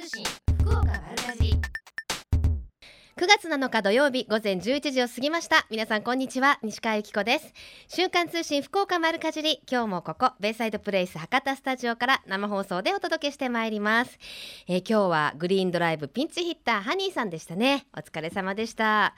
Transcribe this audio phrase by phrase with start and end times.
[0.00, 0.49] 通信福岡丸かじ
[3.20, 5.66] 9月7日土曜日午前11時を過ぎました。
[5.68, 7.52] 皆さんこんにちは西川由紀子です。
[7.86, 14.18] 週刊通信福岡丸かじり今日もここベイサイドプレイス博多スタジオから生放送でお届けしてまいります、
[14.68, 17.84] えー、今日はグリーンドライブピンチヒッターハニーさんでしたね。
[17.94, 19.14] お疲れ様でした。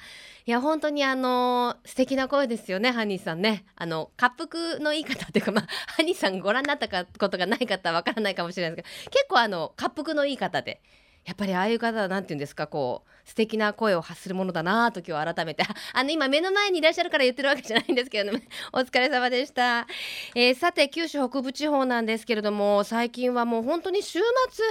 [0.46, 3.64] いや本当にあの素敵な声ですよねハニーさんね。
[3.76, 10.82] あの滑腹の言い方というかまあハニーさんご覧になったことがない方はわからないかもしれないですけど結構あの滑腹の言い方で
[11.24, 15.64] やっぱりああいう方は何て言うんですかこう素敵な声を発するものだなと今日改めて。
[15.92, 18.42] あの今目の前にいらっしゃるから言ってるわけじゃないんですけどね。
[18.72, 19.86] お疲れ様でした、
[20.34, 24.18] えー、さて九州北部地方なんですけれども最近はもう本当に週
[24.50, 24.64] 末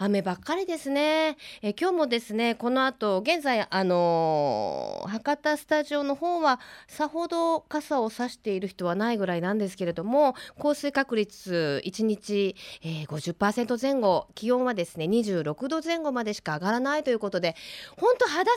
[0.00, 17.56] 雨ばっかりですね、えー、今日もですねこの後現在あのー、博多スタジオの方はさほど傘を差している人はないぐらいなんですけれども降水確率1日、えー、50%前後気温はですね26度前後までしか上がらないということで
[17.96, 18.54] 本当肌寒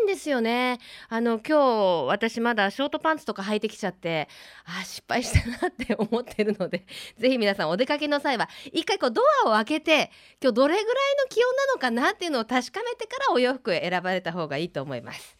[0.00, 0.78] いんですよね。
[1.08, 4.28] あの今日私まだショートパンツとか履いてきちゃって
[4.64, 6.86] あ失敗したなって思ってるので
[7.18, 10.10] ぜひ皆さんお出かけの際は一回こうドアを開けて
[10.42, 15.36] 今日どれぐらいの気温なのかなっていうのを確かめてからお洋服選ばれた方がいいと思います。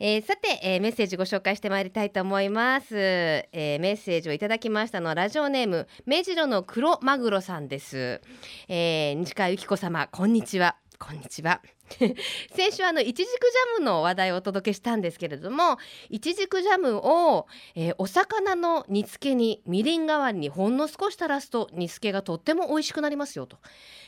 [0.00, 8.20] えー、さて、えー、メッセージご紹介してまいりたいと思います、えー、メッセージをいただきましたのはラジオネーム目白の黒マグロさんです、
[8.68, 10.76] えー、西川由紀子様こんにちは。
[10.98, 11.60] こんにちは。
[12.54, 15.78] 先週あのいちじくジャムの話題をお届けしたんですけれども
[16.10, 23.58] いちじくジャムを、えー、お魚の煮付けにみりん代わりにほんの少し垂らすと煮付けがとっても美味しくなりますよと。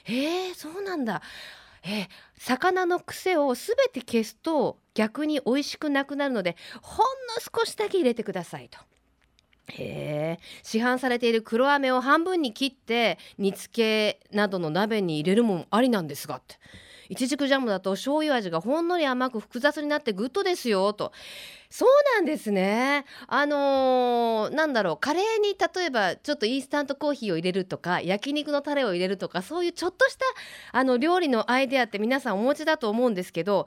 [0.07, 1.23] えー、そうなんだ。
[1.83, 7.07] え、魚の癖をすべて消すと逆に美味しくなくなるのでほんの
[7.41, 8.79] 少しだけ入れてくださいと。
[9.73, 16.59] へえ市販されている黒飴を半分に切って煮付けなどの鍋に入れるもんありなんですがって。
[17.11, 21.11] いちじくジャムだと醤油味がほんのり甘く複雑になってグッドですよと。
[21.69, 23.05] そうなんですね。
[23.27, 24.97] あのー、なんだろう。
[24.97, 30.25] カレーに例えばちょっとインスタントコーヒーを入れるとか焼肉のタレを入れるとかそういうちょっとした
[30.71, 33.67] あの料理のアイデアって皆さんお持ちだと思うんですけど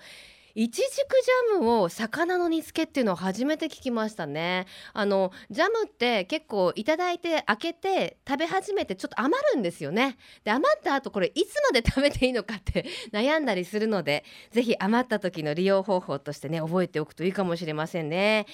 [0.56, 4.68] いちじくジャムを魚の煮付けっていうのを初めて聞きましたね。
[4.94, 10.16] あのジャムって結構いただいて開けて食べ始めてちょっと余るんですよね。
[10.44, 18.46] で余った後これいつまで食べていいのかって 悩んだりするのでぜひ余った時の利用方法としてね覚えておくといいかもしれませんね、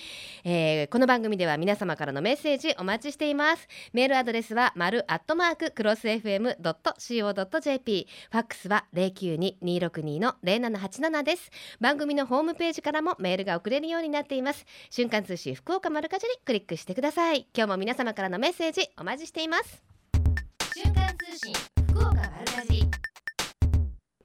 [0.46, 3.68] えー、この番組では皆様からのメッセージお待ちしています。
[3.92, 11.52] メールアドレスは丸アットマーククロス FM.co.jp ファックスは092-262の0787です。
[11.89, 14.66] 番組のホームページからもメールが送れるようになっています。
[14.90, 17.48] 瞬間通信福岡丸かじりクリックしてください。
[17.56, 19.84] 今日も皆様からのメッセージお待ちしています。
[20.76, 21.54] 瞬間通信
[21.88, 22.90] 福岡丸かじり。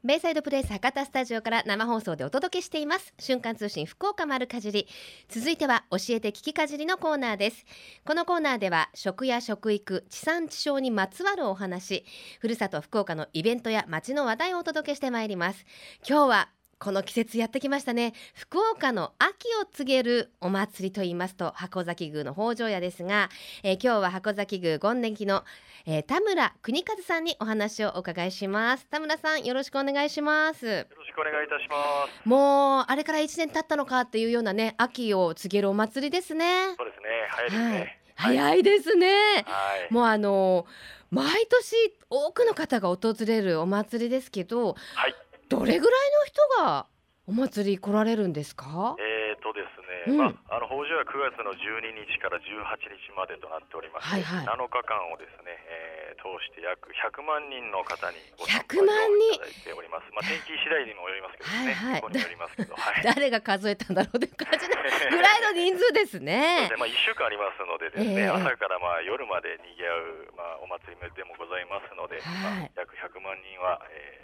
[0.04, 3.14] ベイサイドプレイス博多スタジオから生放送でお届けしています。
[3.19, 4.86] 瞬間通信福岡丸かじり。
[5.31, 7.64] 続いては教えて聞きかじりのコーナーです。
[8.04, 12.04] このコーナーでは食や食育地産地消にまつわるお話
[12.38, 15.64] ふるさと福岡のイベントや街の話題をお届けしてまいります。
[16.06, 16.48] 今日は
[16.78, 18.12] この季節やってきましたね。
[18.34, 23.30] 福岡の秋を告げるお祭りと言いますと箱崎宮の北条屋ですが、
[23.62, 25.44] えー、今日は箱崎宮権年期の、
[25.86, 28.86] えー、田村邦和さんにお話をお伺いします。
[28.86, 30.66] 田村さんよろしくお願いします。
[30.66, 31.76] よろしくお願いいたしま
[32.22, 32.28] す。
[32.28, 36.74] もうあれから1年経ったのかっていうようなね秋を告げるお祭りですね。
[36.76, 37.04] そうですね。
[37.30, 38.04] 早いですね、はい。
[38.16, 39.06] 早いですね、
[39.46, 40.66] はい、もうあの
[41.10, 45.14] 毎年多くの方が訪れるお祭りですけど、はい、
[45.49, 46.87] どれぐらいの人が
[47.27, 48.97] お祭り来られるんですか？
[48.99, 60.09] えーとですね、うん、まあ、あの法事は9月の12日から18日までとなっておりまして、はいはい、7日間をですね、えー、通して約100万人の方にご参加をいただいております。
[60.16, 66.69] まあ、天気次第にもよりますけどね、はいはい、ここによりますけど、はい、 誰が数えたんだろうという感じのぐらいの人数ですね。
[66.72, 72.25] でまあ、1週間ありますのでですね、えー、朝からまあ夜まで賑わう、まあ、お祭りでもございますので、はい、
[72.61, 74.23] まあ、約100万人は、えー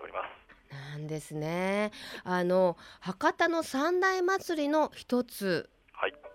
[0.00, 0.32] ております。
[0.72, 1.92] なんですね。
[2.24, 5.68] あの博多の三大祭りの一つ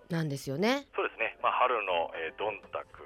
[0.09, 0.69] なんですよね。
[0.69, 1.38] はい、そうですね。
[1.41, 3.01] まあ春の、えー、どんたく、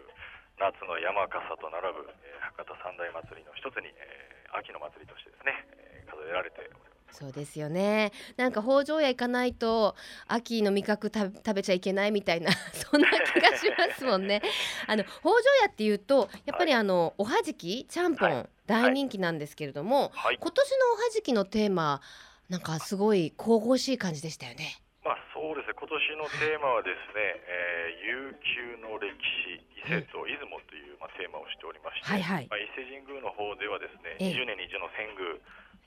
[0.59, 6.88] 夏の山笠と並ぶ、えー、博多三大祭りの一つに、えー、秋の祭りとしてですね、えー、数えられております。
[7.11, 8.11] そうですよね。
[8.37, 9.95] なんか北条屋行かないと
[10.27, 14.41] 秋の味覚食べちゃいけないみたいな そんな気がしますもんね。
[14.87, 15.29] あの北条
[15.63, 22.01] 屋っていうとやっぱりあの、はい、おはじきちゃんぽん、はい、大人気なんですけれども、はい、今年のおはじきのテーマ
[22.49, 24.81] なんかすごい神々しい感じでしたよね。
[25.03, 29.07] まあそそうですね、今年のテーマはですね、えー、悠久の歴
[29.47, 35.39] 史、伊勢と出雲という、まあ、テーマをしておりまして、はいはい、まあ、伊勢神宮の方ではですね、20年に一度の遷宮、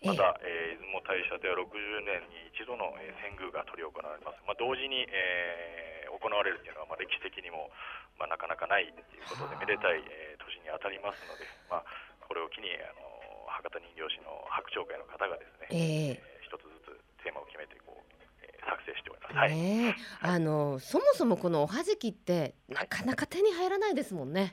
[0.02, 1.70] また、えー、出雲大社では60
[2.02, 4.42] 年に一度の、えー、遷宮が執り行われます。
[4.42, 7.70] まあ、同時に、えー、行われるというのは、まあ、歴史的にも、
[8.18, 11.86] まあ、なかなかないということで、めでたい、えー、年に当たりますので、まあ、
[12.26, 13.12] これを機に、あの
[13.46, 18.02] 博多人形師の白鳥会の方がですね、えー、一つずつテーマを決めてこう、
[18.42, 19.36] えー、作成しております。
[19.38, 24.52] はい、あのそもそもこのおはじきってなかなか手に入らないですもんね。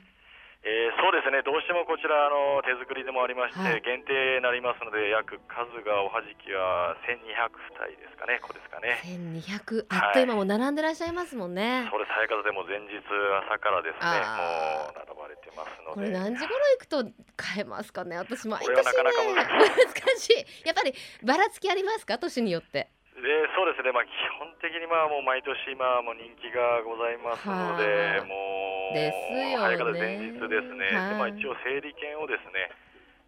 [0.60, 7.48] えー、そうですね、どうしてもこちらあの手作りでもありまして、はい、限定になりますので、約数がおはじきは1200
[7.80, 9.00] 体ですかね、ここですかね。
[9.08, 11.88] 1200、あっという間も並んでらっしゃいますもんね。
[11.88, 15.96] はい、そうです、早方でも前日朝からですね、もう並ばれてますので。
[15.96, 17.08] これ何時頃行くと
[17.40, 20.44] 買えますかね、私毎年ね、なかなか難しい。
[20.68, 20.92] やっぱり
[21.24, 22.92] ばらつきありますか、年によって。
[23.20, 24.08] でそうですね、まあ、基
[24.40, 28.59] 本的にまあもう毎年、まあ、もう人気がございますので、もう、
[28.92, 32.70] ですよね、早方前日ですね、でまあ、一応、整理券をですね、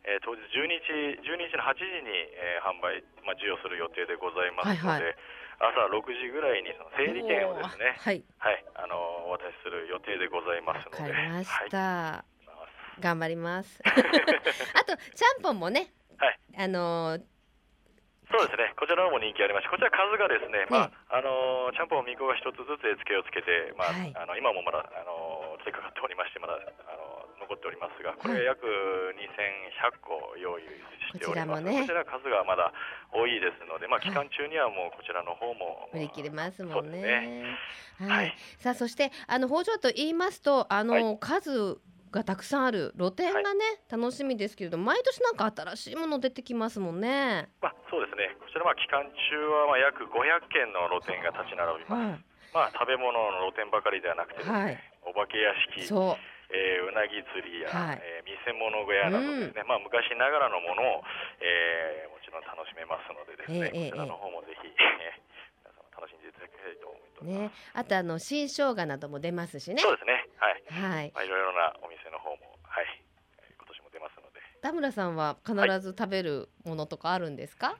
[0.05, 5.17] えー、当日12日 ,12 日の8時に、えー、販売、まあ、授与する予定でございますので、はいはい、
[5.63, 8.99] 朝6時ぐらいにその整理券をですね、はい、はい、あの
[9.31, 11.13] お渡しする予定でございますので。
[11.13, 12.25] ました、は
[12.99, 13.79] い、頑張ります。
[13.87, 17.32] あと、ちゃんぽんもね、はい、あのー
[18.33, 28.65] そうですね、こちらのも人気ありまして、こちら数がですね、まああのちゃんぽんみこが一つずつ絵付けをつけて、まあ、はい、あの今もまだあの付けかかっておりまして、まだあの残っておりますが、これ約
[29.21, 30.65] 2100個用意
[31.13, 31.61] しております。
[31.61, 32.73] こちらもね、こちら数がまだ
[33.13, 37.05] 多いですので、まあ期間中にはもうこちらの方も、売り切れますもんね。
[37.05, 37.45] ね。
[38.01, 38.35] はい、はい、
[38.65, 41.77] さあそしてあの北条と言いますと、あの、数
[42.13, 47.49] がたくさんある露店がね、はい、楽しみですけれども毎年なんか新しいもの出てきますもんね。
[47.61, 48.37] まあそうですね。
[48.39, 49.09] こちらまあ期間中
[49.49, 50.13] はまあ約500
[50.53, 52.21] 軒の露店が立ち並びま
[52.55, 52.61] す。
[52.61, 54.79] はい、まあ食べ物の露店ばかりではなくてね、はい、
[55.09, 61.05] お化け屋敷、そうえー、うなぎ釣りや、はい、えー、見せ物小屋などですね、うん、まあ昔ながらのものを、
[61.41, 67.02] えー、もちろん楽しめますのでですね、えー、こちらの方もぜひ、皆様楽しんでいただきたいと思います。
[67.23, 69.81] ね、あとあの新生姜なども出ますしね。
[69.83, 70.25] そうですね。
[70.37, 70.63] はい。
[70.69, 71.13] はい。
[71.15, 72.87] まあいろいろなお店の方もはい
[73.57, 74.41] 今年も出ますので。
[74.61, 77.69] 田村さんは必ず食べるものとかあるんですか？
[77.69, 77.73] は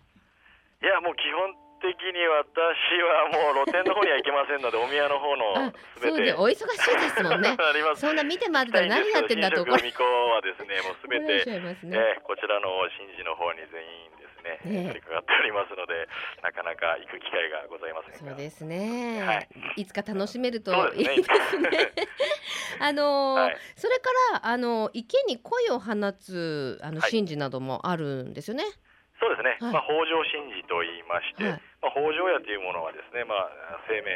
[0.83, 6.33] い、いやもう基本的に私はもう露店の方には行けませんので、 お宮の方のすべて。
[6.35, 7.57] お忙しいですもんね。
[7.99, 9.67] そんな見て回ってたら何やってんだと。
[9.67, 9.83] これ。
[9.83, 14.22] はですね、もうすべて、ねえー、こちらの神事の方に全員で
[14.63, 16.09] すね、ね取り掛かっておりますので、
[16.43, 19.23] なかなか行く機会がございませんそうですね。
[19.23, 21.93] はい、いつか楽しめるといいですね。
[22.81, 28.65] あのーはい、それからあの池に鯉を放つあの神事などもあるんですよね。
[28.65, 28.73] はい
[29.23, 34.11] そうですね、はい、まあ、北条神事と言いまして、はい、まあ、北条屋というものはですね、まあ、生命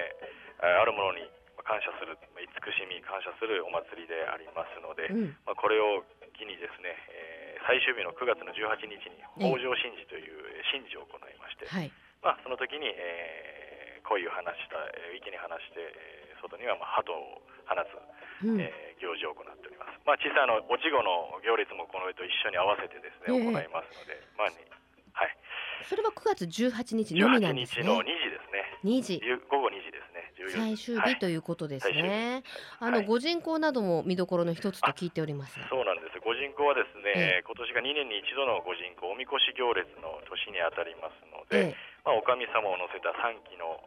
[0.59, 1.23] あるものに
[1.63, 6.03] 感謝する、慈しみ感謝するお祭りでありますので、うん、まあ、これを
[6.39, 7.36] 機にですね、えー、
[7.67, 10.39] 最終日の9月の18日に北条神事という
[10.71, 11.91] 神事を行いまして、はい、
[12.23, 14.79] まあ、その時に、えー、鯉を放した、
[15.19, 19.99] 池に放して、えー、外にはまあ鳩を放つ、うん、えー、行事を行っております。
[20.07, 24.63] まあ、小さいの落ち子の行列もこの上と一緒に合わせてですね、行いますので、まあ、ね、
[25.11, 25.35] はい。
[25.83, 27.83] それは9月18日のみなんですね。
[27.83, 28.63] の2時ですね。
[28.87, 29.19] 2時。
[29.51, 30.16] 午後2時ですね。
[30.37, 32.45] 最終日ということですね。
[32.79, 35.57] はい、あの、御人公なども見どころの一つと聞いております。
[35.71, 36.21] そうなんです。
[36.21, 43.81] 御人公はですね、え今年が2年に一度の御人公おみこし行列の年にあたりますので、えまあお神様を乗せた3基の、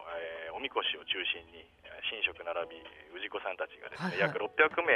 [0.48, 1.68] えー、おみこしを中心に
[2.10, 2.82] 神職並び
[3.22, 4.90] 氏子さんたちがですね、はいはい、約600名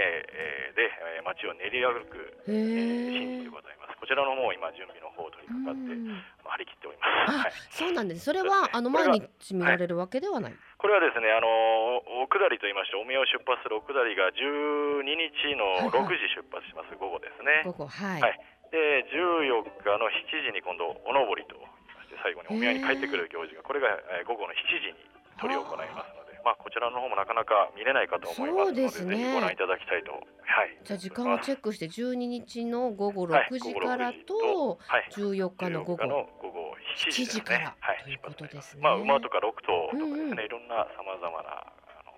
[0.73, 2.17] で、えー、街を練り歩く、
[2.49, 3.95] えー、神事でございます。
[4.01, 5.95] こちらの方今準備の方を取り掛かって、
[6.43, 7.37] まあ、張り切っております。
[7.39, 8.25] はい、そうなんです。
[8.25, 10.53] それは、ね、あの毎日見られるわけではない？
[10.81, 11.47] これはですね、あの
[12.23, 17.63] お下りと言いまして、お宮を出発するお下りが12日の6時出発します、はいはい、午後ですね。
[17.63, 18.21] 午後、はい。
[18.21, 18.39] はい、
[18.75, 23.87] で、14日の7時に今度、おのぼりと言いまして、最後にお宮に帰ってくる行事が、これが、
[24.19, 24.99] えー、午後の7時に
[25.39, 26.22] 執り行いますので。
[26.43, 30.11] まあ、こちらの方もなかなか見れないかと思いますので、そうですね、ご覧いただきたいと。
[30.11, 30.77] はい。
[30.83, 36.05] じゃあ時間をチェックして12日の午後6時からと、はい、14日の午後。
[36.05, 38.83] の午後7時から、はい、ということですね。
[38.83, 42.11] まあ馬とか6頭とかですね、うんうん、いろんなさまざまなあの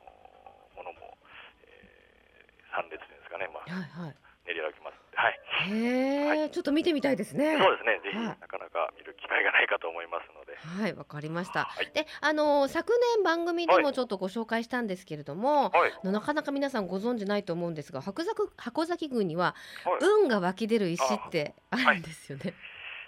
[0.75, 1.17] ものも、
[1.61, 4.15] えー、参列ですかね、まあ、はいはい、
[4.49, 5.39] 練り歩きますはい。
[5.71, 7.57] へえ、はい、ちょっと見てみたいですね。
[7.57, 7.99] そうですね。
[8.03, 10.55] ぜひ、なかなか見る機会がないかと思いますので。
[10.55, 11.65] はい、わかりました。
[11.65, 19.55] はい、で、あの昨年番組でもちょっとご紹介したんですけれども、はい、なかなか皆さんご存知ないと思うんですが、箱崎箱崎宮には、
[20.01, 22.53] 運が湧き出る石ってあるんですよね。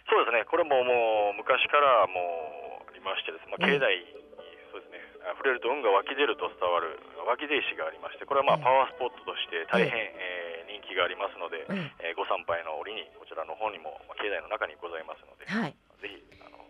[0.10, 0.46] そうですね。
[0.46, 3.48] これももう昔からもうありましてです。
[3.52, 4.06] まあ境内に
[4.72, 5.08] そうですね。
[5.36, 10.47] 触れると運が湧き出ると伝わる湧き出石がありましてこれはまあパワースポットとして大変、えー、
[10.78, 11.66] 人気がありますので、
[12.00, 16.62] えー、ご参拝の折にこちらの方にも、まあ、境内の中にございますので、はい、ぜひ、あの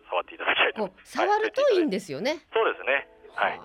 [0.00, 3.08] ー、触っていただきたいと触るといいんですよね、そうですね。
[3.36, 3.60] はい。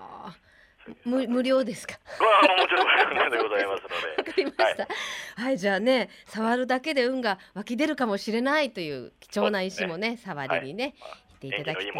[1.04, 1.98] 無無料ですか？
[2.18, 4.16] まあもちろん無料でございますので。
[4.16, 5.44] わかりました、はい。
[5.44, 11.84] はい、じゃあね触るだけで運が湧き出るかもしれないという貴重な石もね、ね、触りにね、はい、ていただきたい。
[11.84, 11.92] いい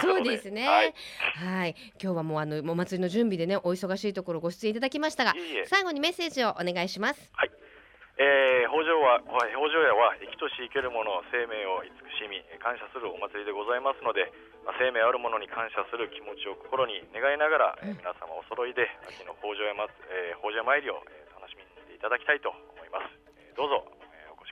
[0.00, 0.66] そうですね。
[0.66, 0.94] はい、
[1.34, 7.30] はい、今日はもうあのお祭りの準備でねお忙しいところご出演いただきましたが、いい最後にメッセージをお願いします。
[7.34, 7.50] はい。
[8.20, 11.88] えー、北条は北条屋は生きとし生けるもの生命を慈
[12.20, 14.28] しみ感謝するお祭りでございますので、
[14.60, 23.08] まあ、生命あるものに感謝する気持ちを心に願いながら、えー、皆様お揃いで秋の北条屋,、まえー、北条屋参りを、えー、楽しみにしていただきたいと思います、
[23.40, 23.88] えー、どうぞ。
[23.88, 23.99] く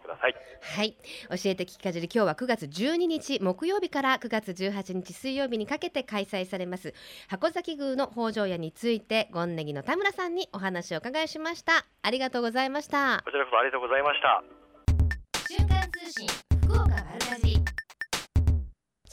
[0.09, 0.35] ださい。
[0.61, 0.97] はい。
[1.29, 6.95] 教えて聞きかじり今日は9月12日木曜日から9月18日水曜日にかけて開催されます
[7.29, 11.87] 箱崎宮の北条屋についてゴンネギの田村さんにお話を伺いしました。
[12.03, 13.23] ありがとうございました。
[13.25, 14.43] こちらこそありがとうございました。
[15.49, 16.27] 瞬間通信
[16.65, 17.68] 福岡丸かじり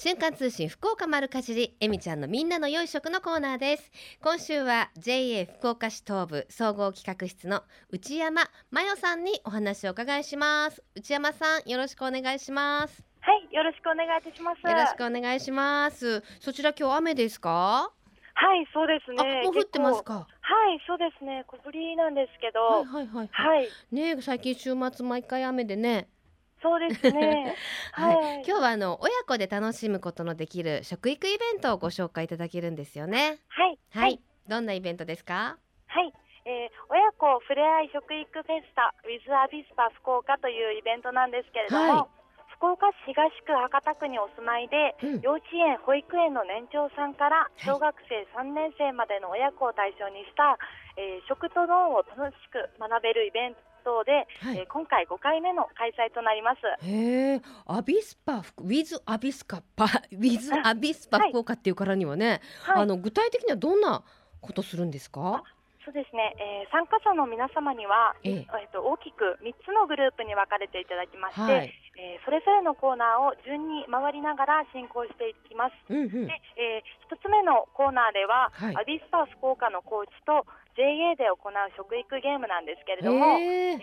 [0.06, 3.92] 瞬間通信福岡丸かじりえみちゃんのみんなの良い食のコーナーです。
[4.22, 10.84] 今週は JA 福岡市東部総合企画室の内山真代さんにお話を伺いします。
[10.94, 13.04] 内山さんよろしくお願いします。
[13.20, 14.62] はいよろしくお願いいたします。
[14.62, 16.22] よろしくお願いします。
[16.40, 17.50] そちら今日雨ですか？
[17.50, 19.42] はいそうですね。
[19.46, 20.14] もう降ってますか？
[20.14, 21.46] はいそうですね。
[21.48, 22.60] 小降りなんですけど。
[22.62, 26.10] はいはいはい、はい、ね最近週末毎回雨でね
[26.66, 27.54] そうですね。
[27.94, 33.38] はい、今日はあの親子で楽しむことのできる食育イベントをご紹介いただけるんですよね。
[33.50, 33.78] はい。
[33.94, 34.20] はい。
[34.48, 35.58] どんなイベントですか？
[35.86, 36.12] はい。
[36.46, 42.10] えー、親子ふれあい食育フェスタ with アビスパ福岡というイベントなんですけれども、はい、
[42.58, 50.58] 福岡市東区博多区にお住まいで、うん、幼稚園保育園の年長さんから小学生3年生までの親子を対象にした、
[50.98, 56.60] えー、食と脳を楽しく学べるイベント等で、はい、えー、今回5回目の開催となります。
[56.84, 64.04] へえ、アビスパウィズアビスカパ ウィズアビスパ福岡っていうからにはね、はい、あの具体的にはどんな
[64.42, 65.44] ことするんですか？
[65.86, 68.48] そうですね、えー、参加者の皆様には、ええ。
[68.50, 75.78] えー、と大きく3つのグループに分かれていただきまして、はい、えー、それぞれのコーナーを順に回りながら進行していきます。
[75.90, 83.80] うんうん、でえー、1つ目のコーナーでは、はい、アビスパ福岡のコーチと JA で行う食育ゲームなんですけれども、えー、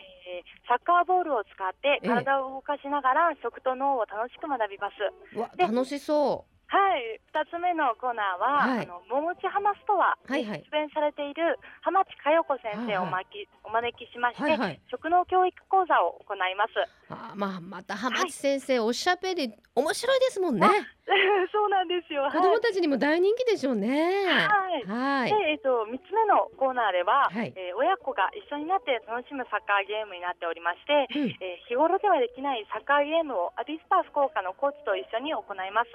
[0.68, 5.56] サッカーボールを使って体を動かしながら食と脳を楽しく学びます。
[5.56, 6.51] 楽しそう。
[6.72, 16.72] はい、二つ目のコーナーは、はい、あの桃地浜ストアに出演されている浜地佳代子先生をお招き,、お招きしまして、はいはい、食農教育講座を行います。
[17.12, 20.64] あまあまた浜地先生、はい、おしゃべり面白いですもんね。
[21.52, 22.24] そうなんですよ。
[22.32, 24.24] 子供たちにも大人気でしょうね。
[24.24, 24.84] はい。
[24.88, 35.90] はい、でえっ、ー、と三つ目のコーナーでは、はい、えー、親子が一緒になって楽しむサッカーゲームになっておりまして、うん、えー、日頃ではできないサッカーゲームをアビスパ福岡のコーチと一緒に行います。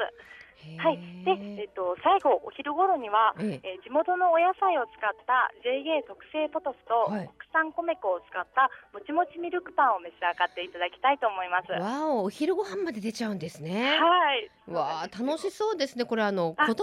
[0.77, 11.71] はい、で、えっと、最後、お昼頃には、ええー、地元のお野菜を使った JA 特製ポトフと、国産米粉を使ったもちもちミルクパンを召し上がっていただきたいと思います。
[11.71, 13.97] わお、お昼ご飯まで出ちゃうんですね。
[13.97, 14.51] はい。
[14.67, 16.05] わあ、楽しそうですね。
[16.05, 16.75] これあの子供が楽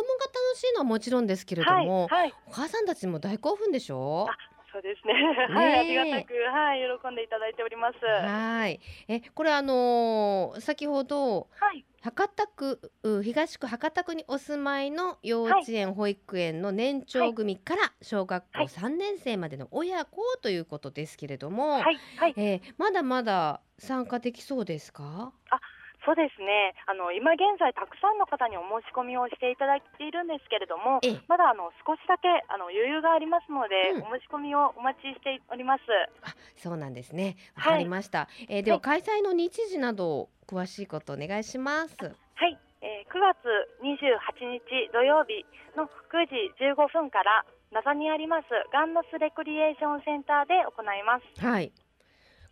[0.57, 4.27] しいのはもちろんですけれども、はいはい、お母さんたちも大興奮でしょ？
[4.29, 4.54] う。
[4.75, 5.15] そうですね。
[5.55, 8.05] はい、ありがたく、はい、喜んでいただいております。
[8.05, 8.81] はい。
[9.07, 25.33] え、これあのー、先ほど、はい、博多区東区博多区にお住まいの幼稚園、はい、保育園の年長組から小学校3年生までの親子ということですけれども、はいはい、えー、まだまだ参加できそうですか？
[25.51, 25.61] あ
[26.05, 26.77] そうですね。
[26.87, 35.83] あの今現在、たくさんの方にお申し込みをしていただいているんですけれども、まだあの少しだけあの余裕がありますので、うん、お申し込みをお待ちしております。
[36.23, 41.97] あそうなんですね、わかりました、はい、えー、では、開催の日時など、詳しいことお願いします。
[41.97, 43.49] はい、えー、9月
[43.81, 45.45] 28日土曜日
[45.77, 51.45] の9時15分から謎にありますガンノスレクリエーションセンターで行います。
[51.45, 51.73] はい。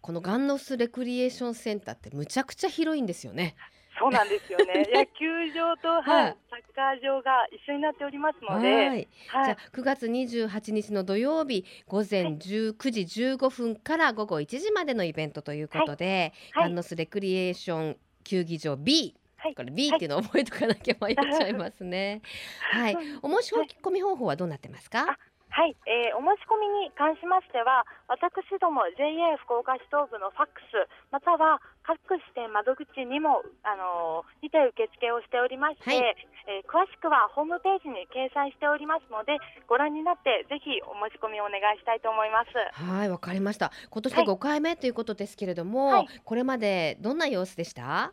[0.02, 3.54] このガンノスレクリエーションセンターってむちゃくちゃ広いんですよね。
[3.99, 4.87] そうなんですよね。
[4.92, 22.23] 野球場と、はい、サッカー場が一緒になっておりますので、はい、じゃあ9月28日の土曜日午前19時15分から午後1時までのイベントということで、はい、ガンノスレクリエーション球技場 B はい、これ B っていうのを覚えとかなきゃ迷っちゃいますね。
[22.71, 25.18] はい、お申し込み方法はどうなってますか？
[25.52, 36.16] はい、えー、お申し込みに関しましては、私ども JA 福岡市東部のファックス、または各支店窓口にも、あのー、にて受付をしておりまして、はい、
[36.49, 39.37] えー、詳しくはホームページに掲載しておりますので、
[39.68, 42.56] ご覧になってぜひお申し込みをお願いしたいと思います。
[42.73, 43.76] はい、わかりました。
[43.92, 47.85] 今年で5回目ということですけれども、はい、これまでどんな様子でした？
[47.85, 48.12] あ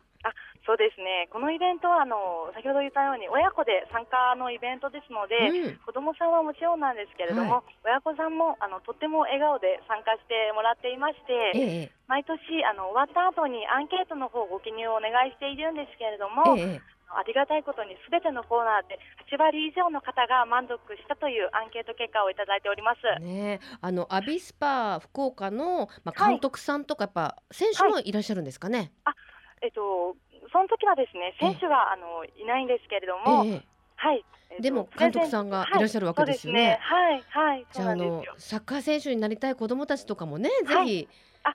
[0.68, 12.38] そうですね、このイベントはあの先ほど言ったように親子で参加のイベントですので、うん、子どもさんはもちろんなんですけれども、はい、親子さんもあのとっても笑顔で参加してもらっていまして、ええ、毎年
[12.68, 16.78] あの終わった後にアンケートの方ご記入をお願いしているんですけれども、え
[17.10, 18.98] ありがたいことにすべてのコーナーで
[19.34, 23.02] 8割以上の方が満足したというアンケート結果をいただいております。
[23.18, 28.12] ね、あのアビスパ福岡のまあ監督さんとかやっぱ選手もい。
[28.12, 28.78] らっしゃるんですかね？
[28.78, 29.14] はい、あ、
[29.62, 30.16] えっと
[30.52, 33.62] その時はですね選手はあのいないんですけれども、ええ、
[33.96, 34.24] はい。
[34.60, 35.78] でも監督さんがい。
[35.78, 36.78] らっしゃるわけですよね。
[36.82, 41.08] はい、はい、じゃあのサッカー選手になりたい子どもたちとかもね、ぜひ、
[41.44, 41.54] あ、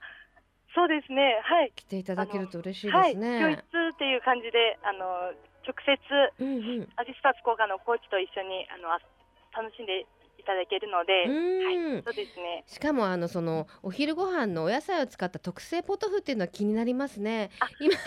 [0.74, 3.40] そうですね、はい、来ていただけると嬉しいですね。
[3.40, 5.32] 教室っていう感じであの
[5.66, 5.98] 直接、
[6.38, 8.88] うんうん、アジスタ福岡のコーチと一緒にあの
[9.52, 10.06] 楽しんで
[10.44, 12.64] ただけるので、はい、そうですね。
[12.66, 17.50] しかもあのそのお昼ご飯のお野菜を使った特製ポトフっていうのは気になりますね。
[17.80, 18.00] 今、ね、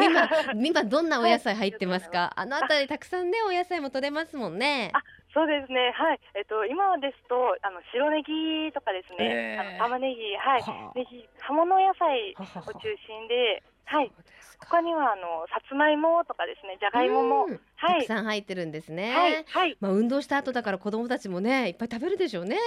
[0.62, 2.18] 今今どんなお野菜入ってますか？
[2.18, 4.90] はい、あのあたりたくさんねお野菜も取れますもんね。
[4.94, 5.02] あ
[5.36, 14.12] そうですね、はい、えっと、今ですと、あの白ネギとかですね、えー、あの玉ねぎ、はい、はネギ、葉物野菜を中心で、はい、
[14.58, 17.44] 他にはあのさつまいもとかですね、じゃがいもも、
[17.76, 19.14] はい、たくさん入ってるんですね。
[19.14, 22.58] はい、はい、まあ運動した後だから子供たちもね、いっぱい食べるでしょうね。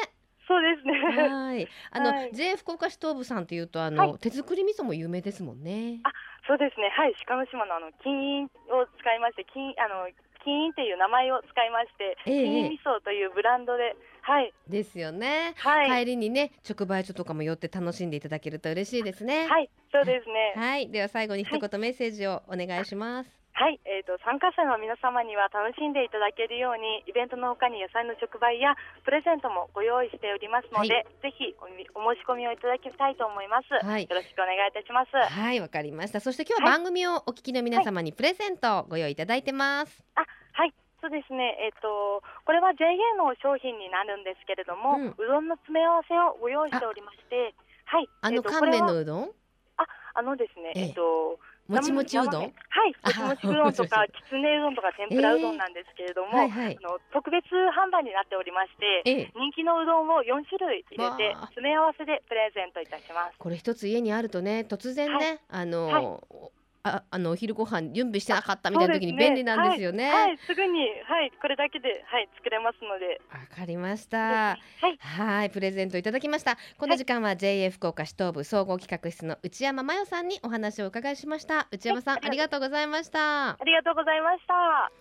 [0.49, 1.29] そうですね。
[1.29, 1.67] はい。
[1.91, 6.01] あの、はい、JA 福岡市東部さんというとあの、はい、手作り味噌も有名ですもんね。
[6.01, 6.09] あ、
[6.47, 6.89] そうですね。
[6.89, 7.13] はい。
[7.27, 10.09] 鹿児島のあの金印を使いまして金あの
[10.43, 14.53] 金印っていう名前を使いまして、えー、金味噌というブランドで、はい。
[14.67, 15.53] ですよね。
[15.57, 16.05] はい。
[16.05, 19.47] 帰りにね、直売所とかも寄って楽しんでいただけると嬉しいですね。
[19.47, 20.53] はい、そうですね。
[20.55, 23.38] はい、では最後に一言メッセージをお願いします。
[23.59, 35.11] はい、えーと、参加者の皆様には楽しんでいただけるようにイベントのほかに野菜の直売やプレゼントもご用意しておりますので、はい、ぜひお申し込みをいただきたいと思います、はい、よろしくお願いいたします。
[35.11, 36.23] はいわかりました。
[36.23, 40.25] そして今日は番組をお聞きの皆様にプレゼントをご用意いただいてます、はい、
[40.55, 40.73] あはい。
[41.03, 42.87] そうですね、えっ、ー、と、これは JA
[43.19, 48.07] の商品になるんですけれども、うん、うどんの詰め合わせをご用意しておりまして、はい。
[48.23, 49.31] あの乾麺のうどん？
[49.75, 49.83] あ、
[50.15, 51.39] あのですね、えっ、ー、と、
[51.69, 52.41] もちもちうどん？
[52.41, 63.37] はい、もちもちうどんとか、きつねうどんとか、天ぷらうどんなんですけれども、えーはいはい、あの特別販売になっておりまして、えー、人気のうどんを4種類入れて、詰め合わせでプレゼントいたします。
[63.37, 70.09] これ一つ家にあるとね、突然ね、はい、あの、はいああのお昼ご飯準備してなかったみたいな時に便利なんですよね。
[70.09, 73.21] はい、はい、すぐにはいこれだけではい作れますので。
[73.31, 74.17] わかりました。
[74.17, 76.57] はい、はいプレゼントいただきました。
[76.77, 81.67] この時間は JA 福岡市東部総合企画室の内山真代さんにお話をお伺いしました。
[81.71, 83.49] 内山さん、ありがとうございました。
[83.49, 84.91] ありがとうございました。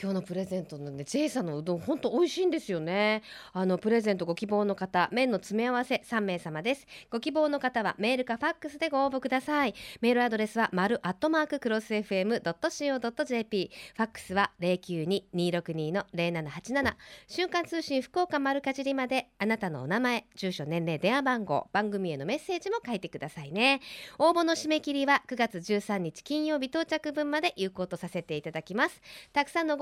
[0.00, 3.22] 今日のプレゼントのね J さんのうどん本当美味しいんですよね。
[3.52, 6.86] あのプレゼントご希望の方麺の詰め合わせ3名様です。
[7.10, 9.74] ご希望の方はメールかファックスでご応募ください。
[10.00, 16.94] メールアドレスは丸アットマーククロス FM.co.jp ファックスは092-262の0787
[17.28, 23.80] 瞬間通信福岡丸かじりまであなたのお名前住所年齢電話番号番組へのメッセージも書いてくださいね。
[24.18, 29.02] 応募の締め切りは9月13日金曜日到着分まで有効とさせていただきます。
[29.32, 29.81] たくさんの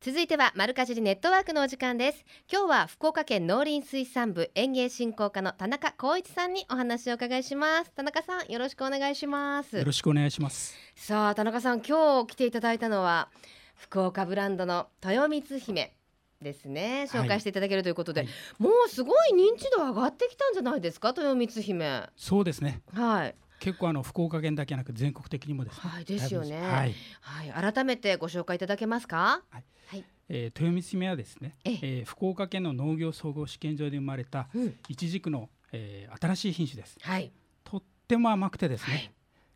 [0.00, 2.24] 続いては丸かじりネットワークのお時間です。
[2.48, 7.90] 今日は福岡県農林水産部園芸振興課の田中光一さんにお話を伺いします。
[7.90, 9.76] 田中さんよろしくお願いします。
[9.76, 10.76] よろしくお願いします。
[10.94, 13.28] さあ田中さん今日来ていただいたのは
[13.74, 15.96] 福岡ブランドの豊光姫
[16.40, 17.06] ですね。
[17.08, 18.30] 紹介していただけるということで、はい。
[18.60, 21.08] もうすごい認知度上がってきたんじゃないですか？
[21.08, 22.02] 豊光姫。
[22.14, 22.82] そうですね。
[22.94, 25.80] はい結構あの福岡県だけなく全国的にもですね。
[25.90, 26.60] はい、ですよね。
[26.60, 29.42] はい、はい、改めてご紹介いただけますか？
[29.50, 29.64] はい。
[29.88, 34.48] はい、えー、豊光姫はですね、ええー、福岡県の農業総合試験場で生まれた
[34.88, 36.96] いちじくの、えー、新しい品種です。
[37.00, 37.32] はい。
[37.64, 39.10] とっっても甘くてですね、はい、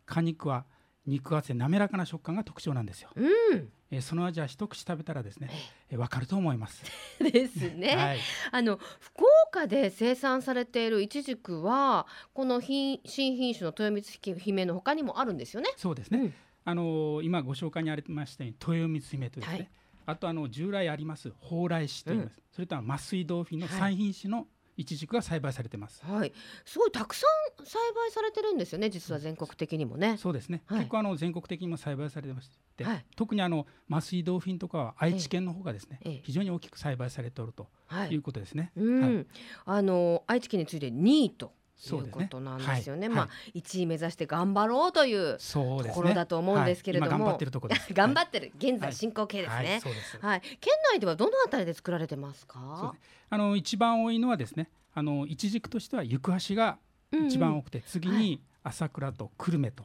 [0.05, 0.65] 果肉は
[1.07, 3.09] 肉厚で滑らかな食感が特徴なんですよ。
[3.15, 5.49] うん、えー、その味は一口食べたらですね、
[5.91, 6.83] えー、わかると思います。
[7.21, 7.95] ですね。
[7.95, 8.19] はい、
[8.51, 15.69] あの福岡で生産されているイチジクはこの新品種の豊光姫の他にもあるんですよね。
[15.77, 16.19] そうですね。
[16.19, 16.33] うん、
[16.65, 19.55] あの今ご紹介にありましたように豊光姫とですね。
[19.57, 19.69] はい
[20.05, 26.03] あとあの従来あります蓬莱市といいます、うん、それとは麻酔ドーフィンの3品種のイチジクが栽培されてます。
[26.03, 26.33] はい、
[26.65, 27.27] すごいたくさ
[27.61, 28.89] ん栽培されてるんですよね。
[28.89, 30.17] 実は全国的にもね。
[30.17, 30.63] そうですね。
[30.65, 37.67] はい、結構あの全国的にも栽培されてまして、はい、特にあの麻酔ドーフィンとかは愛知県の方がですね、ええ、非常に大きく栽培されておると
[38.09, 38.71] いうことですね。
[38.75, 39.25] はい、
[39.65, 41.53] あの愛知県について2位と
[41.91, 43.07] いうことなんですよね。
[43.07, 43.09] ね。
[43.09, 48.51] まあ一、位目指して頑張ろうというところだと思うんですけれども、頑張ってるところ 頑張ってる。
[48.57, 49.81] 現在進行形ですね。
[50.21, 52.95] はい、県内ではどのあたりで作られてますか？
[53.29, 56.77] あの一番多いのはですね、あの一軸としては行橋が
[57.11, 59.83] 一番多くて、うんうん、次に朝倉と久留米と。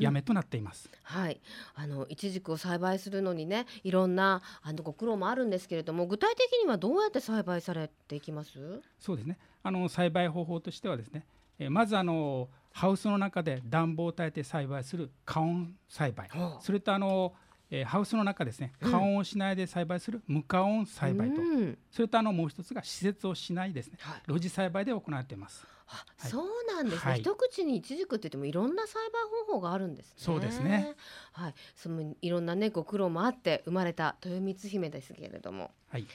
[0.00, 1.40] やめとなっています、うん、はい、
[1.74, 8.50] あのいちじくを栽培するのにねいろんなあのご苦労もあるんですけれども具体的にはどうやって栽培されていきます？
[8.98, 9.38] そうですね。
[9.62, 11.24] あの栽培方法としてはですね
[11.58, 17.34] えまずあのハウスの中で暖房を耐えて栽培する加温栽培、それとあの
[17.70, 25.64] えー、ハウスの中ですね加温をしないで栽培する無加温栽培と、うん、それとあのもう一つが施設をしないですね、はい、露地栽培で行われています。
[25.86, 30.14] あ、はい、そうなんですね、はい、一口にイチジクって言ってもいろんな栽培方法があるんですね。
[30.16, 30.94] そうですね。
[31.32, 35.70] はい、そのいろんなねご苦労もあって生まれた豊光姫ですけれども。
[35.88, 36.06] はい。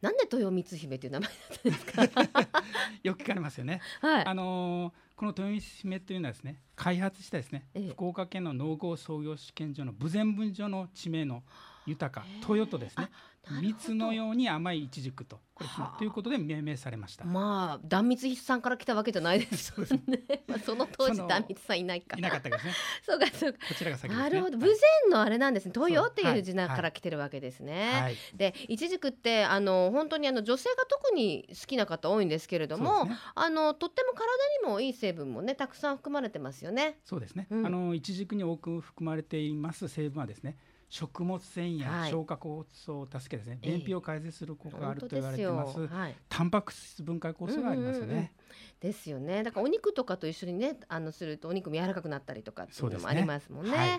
[0.00, 2.02] なんで豊光姫という名前だったんですか？
[3.02, 3.80] よく聞かれますよね。
[4.00, 4.26] はい。
[4.26, 11.42] あのーこの豊光姫というのはですね開発したですね、ええ、福岡県の農業創業試験所の豊前分所の地名の
[11.86, 13.08] 豊か豊とですね
[13.50, 17.24] 蜜のように甘いイチジクとこれということで命名されました。
[17.24, 20.22] まあ断蜜さんから来たわけじゃないですよね。
[20.46, 22.72] まあその当時断蜜さんいないかいなかったですね。
[23.04, 23.58] そうかそうか。
[23.68, 24.56] こちらが先、ね、なるほど。
[24.56, 24.66] 豊
[25.04, 25.72] 前のあれなんですね。
[25.74, 27.90] 豊っていう字から来てるわけですね。
[27.92, 34.24] はい、でイチジクってあの本当にあの女性が特に好きな方多いんですけれども、ね、あのとっても体
[34.62, 36.98] にもいい成分もねたくさん含まれてますよね。
[37.04, 37.46] そうですね。
[37.50, 40.56] うん、あのイチジクに多く含まれています成分はですね。
[40.94, 45.86] 食物繊維や消化酵素を助けですね、便秘を改善する効果があると言われてます。
[45.86, 48.12] はい、タンパク質分解酵素がありますよね。
[48.12, 48.30] うんうんうん
[48.78, 49.44] ですよね。
[49.44, 53.70] だからお肉とかと一緒にね、あのするとお肉も柔らかくなったりとかっていうのもありますもんね。
[53.70, 53.98] ねはい、は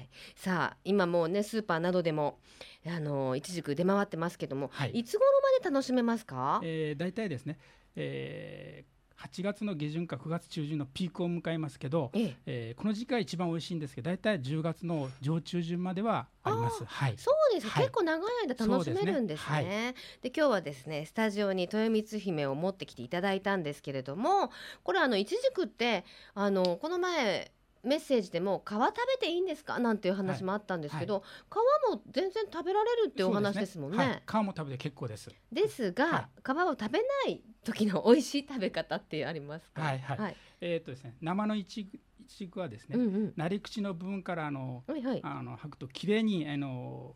[0.00, 2.38] い、さあ今もうねスーパーなどでも
[2.86, 5.24] あの一軸出回ってますけども、はい、いつ頃
[5.62, 6.60] まで楽しめますか？
[6.62, 7.58] えー、大体ですね。
[7.96, 12.36] えー8月の下旬か9月中旬のピークを迎えますけど、ええ。
[12.46, 16.84] えー、この時期が一番美味しいんですけど大体10月の上中旬まではあります。
[16.84, 19.62] はい、そうです、はい、結構長い間楽しめるんですね。
[19.62, 19.84] で、ね。
[19.84, 19.94] はい、
[20.36, 24.50] 今日はですねスタジオに豊光姫を持ってきていただいたんですけれども
[24.84, 26.04] これあのいちじくって
[26.34, 27.50] あのこの前
[27.82, 28.80] メッセージでも皮食
[29.20, 29.78] べていいんですか？
[29.78, 33.98] なんていう話もあったんですけど、はいはい、皮も全然食べられるっていうお話ですもんね。
[33.98, 35.30] ねはい、皮も食べて結構です。
[35.52, 39.82] ですが、皮を食べない時の美味しい食べ方ってありますか？
[39.82, 40.36] はいはい。
[40.60, 41.90] えー、っとですね、生のいちい
[42.26, 47.14] ちくはですね、うんうん、なり口の部分からあの、はいはい、あの剥くと綺麗にあの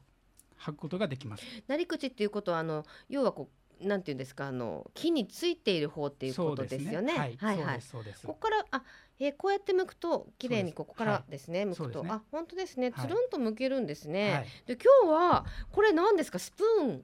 [0.58, 1.44] 剥くことができます。
[1.66, 7.12] なり口っていうことはあの要はこうなんていうんですかあの木についている方っていうことですよね。
[7.12, 7.18] ね。
[7.18, 7.80] はい、はい、はい。
[8.24, 8.82] ここからあ
[9.18, 12.92] えー、こうやって剥くと綺麗にここからですね、はい、剥くと、ね、あ本当ですね。
[12.92, 16.38] つるんと剥けるんですね、はい、で今日はこれ何ですか？
[16.38, 17.02] スプーン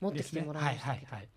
[0.00, 1.28] 持ってきてもらいました、ね、はいはいはい。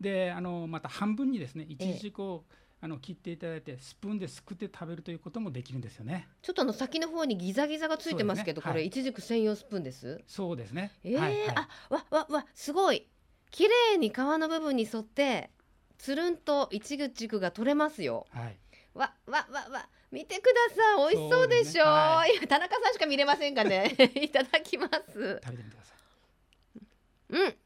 [0.00, 6.28] であのまた半分にですね一時こう、えーあの切っていただいてスプーンですくって食べるということもできるんですよね。
[6.42, 8.64] ちょっとあの先の方にギザギザがついてますけど、ね。
[8.66, 10.20] はい、これいちじく専用スプーンです？
[10.26, 10.92] そうですね。
[11.02, 11.16] ええ。
[11.16, 13.06] ーはいはい、あわわわすごい
[13.54, 15.48] 綺麗に皮の部分に沿って
[15.96, 18.26] つるんといちじくが取れますよ。
[18.30, 18.58] はい。
[18.94, 19.88] わわわわ。
[20.10, 21.14] 見てください。
[21.14, 21.92] 美味しそうでしょう、ね。
[21.92, 23.94] はい、田中さんしか見れませんかね。
[24.20, 25.40] いただきます。
[25.44, 26.86] 食べてみてください。
[27.28, 27.56] うん。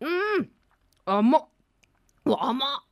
[0.00, 0.50] うん。
[1.04, 1.48] 甘っ。
[2.24, 2.84] 甘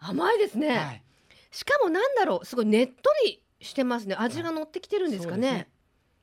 [0.00, 1.02] 甘いですね、はい、
[1.50, 2.44] しかもなんだろう。
[2.44, 4.16] すごいねっとりしてますね。
[4.16, 5.52] 味が乗ってきてるんですかね。
[5.52, 5.70] ね、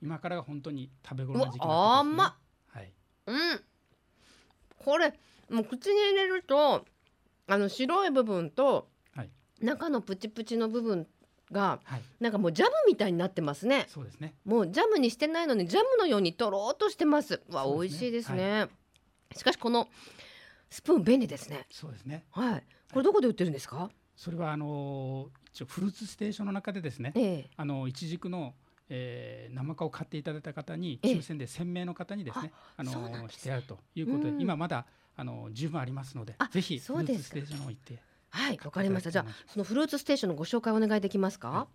[0.04, 2.36] 今からが本当に食べ頃の時期、ね、甘っ、
[2.68, 2.94] はい、
[3.26, 3.66] うん
[4.88, 5.14] これ
[5.50, 6.86] もう口に入れると
[7.46, 8.88] あの白い部分と
[9.62, 11.06] 中のプチプチの部分
[11.52, 13.86] が、はい、なんかもうジャムみたいになってますね。
[13.90, 14.34] そうですね。
[14.46, 17.42] もうジャムにしてないのにジャムのようにとろっとしてます。
[17.50, 18.70] わ、ね、美味しいですね、は
[19.36, 19.90] い、しかしこの
[20.70, 21.66] スプーン便利ですね。
[21.70, 22.24] そうですね。
[22.32, 22.64] はい。
[22.94, 23.90] これどこで売ってるんですか？
[24.16, 27.12] それはあの一応フルーツステーションの中でですね。
[27.14, 28.54] ええ、あの一軸の
[28.90, 38.02] えー、生化を買っていただいた方に抽選で1000名の方にですね、あのしてやるということで、今まだあの十分ありますので、ぜひフルーツステーションを行って。
[38.30, 39.12] はいわかりました。
[39.12, 41.68] じゃあそのフルーツステーションのご紹介お願いできますか、はい。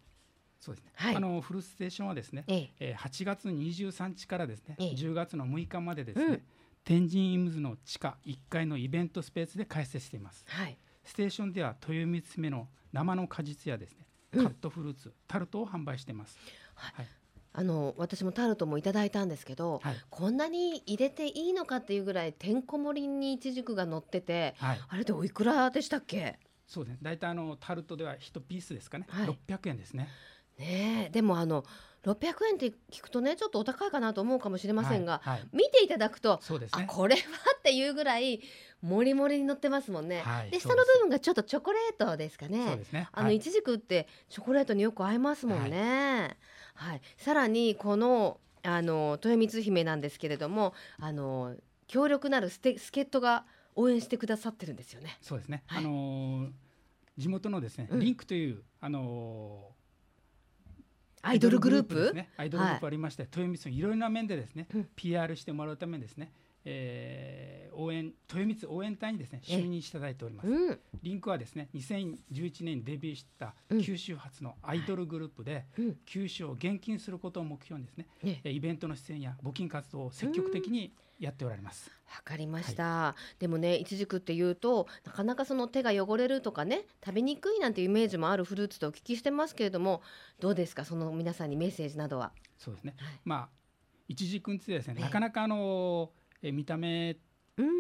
[0.61, 0.92] そうですね。
[0.94, 2.94] はい、あのフルーツステーションはですね、ええ。
[2.94, 6.42] ー、8月23日からですね、ええ、10月の6日までですね、うん、
[6.85, 10.44] 天神イムズの地下1階のイベントスペースで開設しています。
[10.46, 16.38] はい、ステーションでは豊光目の生の果実やですね、カットフルーツ、タルトを販売しています。
[16.74, 17.06] はい、
[17.52, 26.38] あの私もタルトもいただいたんですけど、はい、こんなに入れていいのかっていうぐらいてんこ盛りにいちじくが乗ってて、はい、あれでおいくらでしたっけ？
[26.66, 26.98] そうですね。
[27.02, 30.08] 大体あのタルトでは1ピースですかね、はい、600円ですね。
[30.58, 31.64] ねでもあの
[32.04, 37.20] 600円って聞くとねちょっとお高いかなと思うかもしれませんが、はいはい、見ていただくとそうです、ね、あこれは
[37.56, 38.40] っていうぐらい
[38.80, 40.22] もりもりに乗ってますもんね。
[40.22, 42.66] はい、で下の部分がちょっとチョコレートですかね。
[42.66, 43.08] そうですね。
[43.12, 46.37] あのいちじくってチョコレートによく合いますもんね。
[46.83, 47.01] はい。
[47.16, 55.16] さらにこのあの豊光姫なんですけれども、あの強力なる助っ人が応援してくださってるんですよね。
[55.21, 55.62] そうですね。
[55.68, 56.49] あの
[57.16, 59.68] 地元のですね、リンクという、あの
[61.23, 61.95] アイドルグループ？
[61.95, 66.33] ですねアイドルグループありまして、はい、豊光のいろいろな面でですね、うん、PR してもらうためにですね、
[66.64, 81.90] えー、応援豊光応援隊にですね就任していただいております、うん、リンクはですね2011年にデビューした九州発のアイドルグループで、うん、九州を現金することを目標にですね、ねイベントの出演や募金活動を積極的にやっておられます。
[82.09, 90.03] わかりました、はい、でもねいちじくっていうとなかなかその手が汚れるとかね食べにくいなんていうイメージもあるフルーツとお聞きしてますけれども
[90.40, 90.85] どうですか？
[90.85, 92.33] その皆さんにメッセージなどは。
[92.59, 93.48] そうですね、はい、まあ
[94.09, 96.11] いちじくについてですね、なかなかあの
[96.42, 97.16] え見た目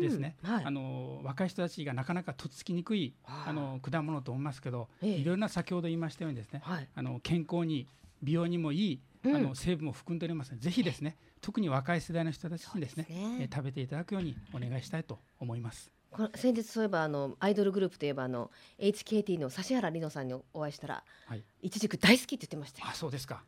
[0.00, 3.50] ですね、はい、あの若い人たちがなかなかとっつきにくいあ。
[3.52, 7.86] の果物と思いますけど、ええ、いろんな先ほど言いましたようにですね、はい、あの健康に
[8.22, 13.06] 美容にもいい、あの成分も含んでおりますのでぜひですね特に若い世代の人たちにですね
[13.40, 15.90] え食べていただくようにお願いしたいと思います。
[16.10, 23.42] この先日そういえばあのアイドルグループといえばあの HKT の指原莉乃さんにお会いしたら、はい、いちじく大好きって言ってましたあそうですか。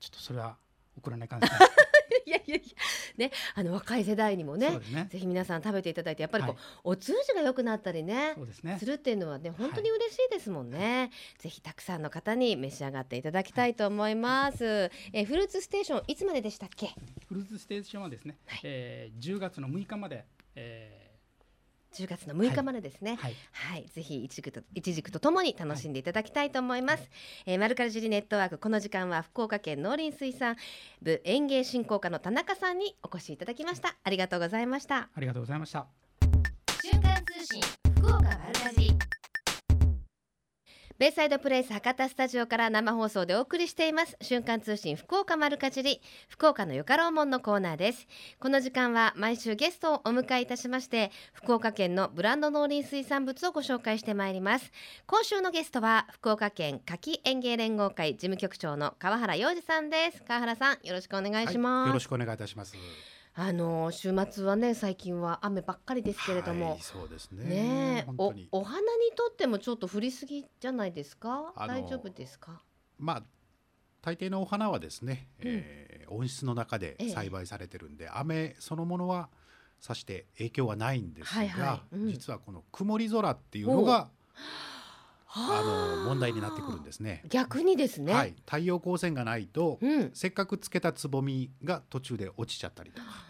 [0.00, 0.56] ちょっとそれは
[0.96, 1.46] 送らない感じ。
[2.26, 2.62] いやいやいや。
[3.16, 8.76] ねあの若い世代にもね、ね、ぜひ皆さん食べていただいてやっぱりこう、はい、お通じが良くなったりねそうですね。
[8.78, 16.94] するっていうのはね本当に嬉しいですもんね、はい、ぜひたくさんの方に召し上がっていただきたいと思います、はい、えフルーツステーションいつまででしたっけ？
[17.28, 20.99] フルーツステーションはですね、はい、えー、10月の6日まで、えー
[21.92, 23.16] 10月の6日までですね。
[23.20, 27.00] はい、はい、ぜひいちくといちじくとともに楽しんでいただきたいと思います。
[27.00, 27.08] はい、
[27.46, 30.56] えー、マルカルジリネットワークこの時間は福岡県農林水産
[31.02, 33.96] 部園芸振興課の田中さんにお越しいただきました。
[34.02, 35.08] ありがとうございました。
[35.14, 35.86] ありがとうございました。
[36.82, 37.62] 瞬間通信
[37.98, 38.89] 福岡マルカジ
[41.00, 44.18] ベイサイドプレイス博多スタジオから生放送でお送りしています。
[44.20, 48.06] 瞬間通信福岡丸かじり福岡のよかろうもんのコーナーです。
[48.38, 54.70] この時間は毎週ゲストをお迎えいたしまして福岡県のブランド農林水産物をご紹介してまいります。
[55.06, 60.22] 今週のゲストは福岡県柿園芸連合会事務局長の川原洋二さんです。
[60.28, 62.76] 川原さんよろしくお願いします、はい、よろしくお願いいたします。
[63.42, 67.44] あの週末はね最近は雨ばっかりですけれども、はい、そうですね。
[67.44, 71.54] ねおお花にとってもちょっと降りすぎじゃないですか？
[71.56, 72.60] 大丈夫ですか？
[72.98, 73.22] まあ
[74.02, 79.30] 大抵のお花はですね、うん、えー、温室の中で栽培されてるんで、ええ、雨そのものは
[79.80, 81.96] さして影響はないんですが、はいはい。
[81.96, 84.10] うん、実はこの曇り空っていうのが
[85.32, 87.22] あの問題になってくるんですね。
[87.30, 88.12] 逆にですね。
[88.12, 93.29] はい、太陽光線がないと、うん、せっかくつけたつぼみが途中で落ちちゃったりとか。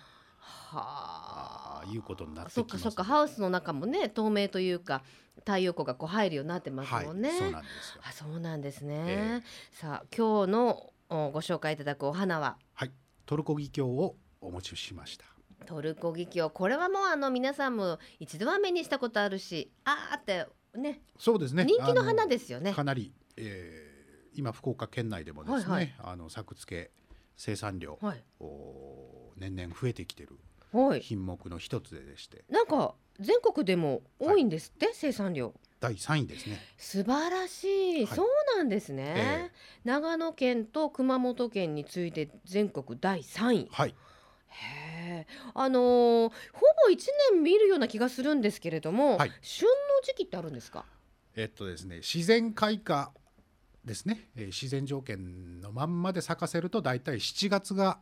[0.72, 3.04] はあ、いうことになってそっかそっか。
[3.04, 5.02] ハウスの中もね透明というか
[5.38, 7.30] 太陽光がこう入るようになってますもんね。
[7.30, 8.02] はい、そうなんですよ。
[8.02, 8.94] あそうなんですね。
[9.06, 12.56] えー、さあ今日のご紹介いただくお花は？
[12.74, 12.92] はい
[13.26, 15.24] トルコギキョウをお持ちしました。
[15.66, 21.64] トルコギキョウこれはもうあの皆さんも一度は目にしたことあるしあーってねそうですね。
[21.64, 22.72] 人気の花ですよね。
[22.72, 26.90] かなり、えー、今福岡県内でもですね、はいはい、あの作付け
[27.36, 30.38] 生産量、はい、お年々増えてきてる
[31.00, 35.52] 品目の一つでして、なんか全国でも多いんですって、はい、生産量。
[35.80, 36.58] 第三位ですね。
[36.76, 38.28] 素晴らしい、はい、そう
[38.58, 43.68] なんですね、えー、長野県と熊本県に次いで全国第三位。
[43.72, 43.94] はい。
[44.48, 45.26] へえ。
[45.54, 45.82] あのー、
[46.28, 46.30] ほ
[46.84, 50.84] ぼ一年見るような気がするんですけれども、はい、旬の時期ってあるんですか？
[51.34, 53.12] えっとですね自然開花
[53.84, 58.00] ですね、えー、自然条件のまんまで咲かせると大体7月が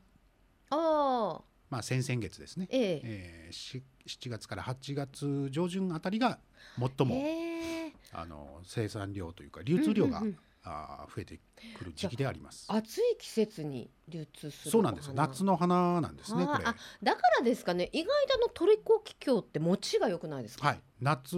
[0.71, 6.39] あまあ先々月ですね、えええー、7月から8月上旬あたりが
[6.79, 11.41] 最も、えー、あの生産量というか流通量が、うんうんうんあ増えて
[11.79, 12.67] くる時期であります。
[12.69, 15.13] 暑い季節に流通するそうなんです。
[15.15, 16.45] 夏の花なんですね。
[16.47, 16.65] これ。
[16.65, 17.89] あ、だからですかね。
[17.93, 20.69] 意外とのトリコキキョウって持ちが良くないですか？
[20.69, 20.81] はい。
[21.01, 21.37] 夏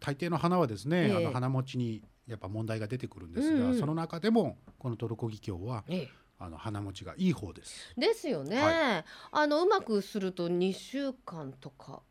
[0.00, 7.94] 大抵の花はですね、えー、あの花持ちにやっぱ問題が出てくるんですが、うん、その中でもこのトルコギキョウは、えー、あの花持ちがいい方です。
[7.96, 8.56] ですよね。
[8.60, 12.02] はい、あのうまくすると2週間とか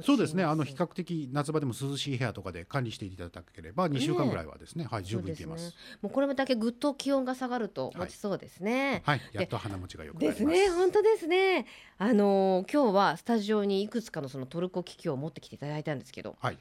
[0.00, 0.42] そうですね。
[0.42, 10.68] あの比較的夏場でも涼しい部屋とかで管理していただければ2週間ぐらいはですね、ね、はい十分いけます、ね、もうこれだけぐっと気温が下がると持ちそうですね、はい、はい、やっと花持ちがよくですね。
[10.70, 11.66] 本当ですね。
[11.98, 16.58] あのー、今日はスタジオにいくつかのそのトルコキキョウを持ってきていただいたんですけど、はい、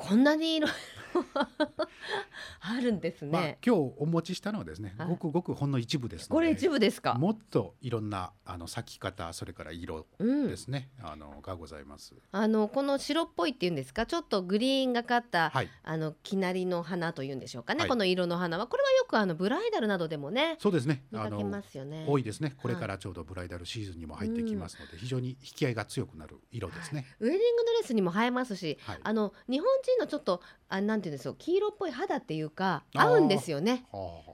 [0.00, 0.66] こんなに色
[2.60, 7.14] あるんですね、まあ、今日お持ちしたのはですね、ごくごくほんの一部ですこれ一部ですか？
[7.14, 12.14] もっといろんなあの咲き方それから色ですね、うん、あのがございます。
[12.32, 14.06] あのこの白っぽいっていうんですか？
[14.06, 18.66] ちょっとグリーンがかった、はい、あのきなりの花というんでしょうかね、はい、この色の花は。
[18.66, 21.04] これはよくあのブライダルなどでもねそうですね。
[21.10, 22.06] 見かけますよね。
[22.08, 22.54] 多いですね。
[22.62, 33.86] これからちょうどブライダルシーズンにも入ってきますので、うん、非常に引き合いが強くなる色ですね、ウェディングドレスにも映えますし、あの日本人のちょっとあなんていうんですよ黄色っぽい肌っていうか合うんですよね、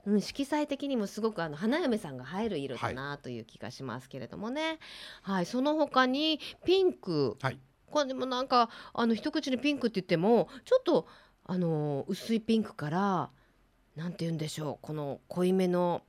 [0.05, 4.79] うん、色彩的にもすごくあの花嫁さんが映える色だなという気がしますけれどもね、
[5.21, 11.07] はい、はい、その他にピンク、はい、これでもなんかあの一口にピンクって言ってもちょっと
[11.45, 13.29] あの薄いピンクから
[13.97, 16.03] なんて言うんでしょうこの濃いめの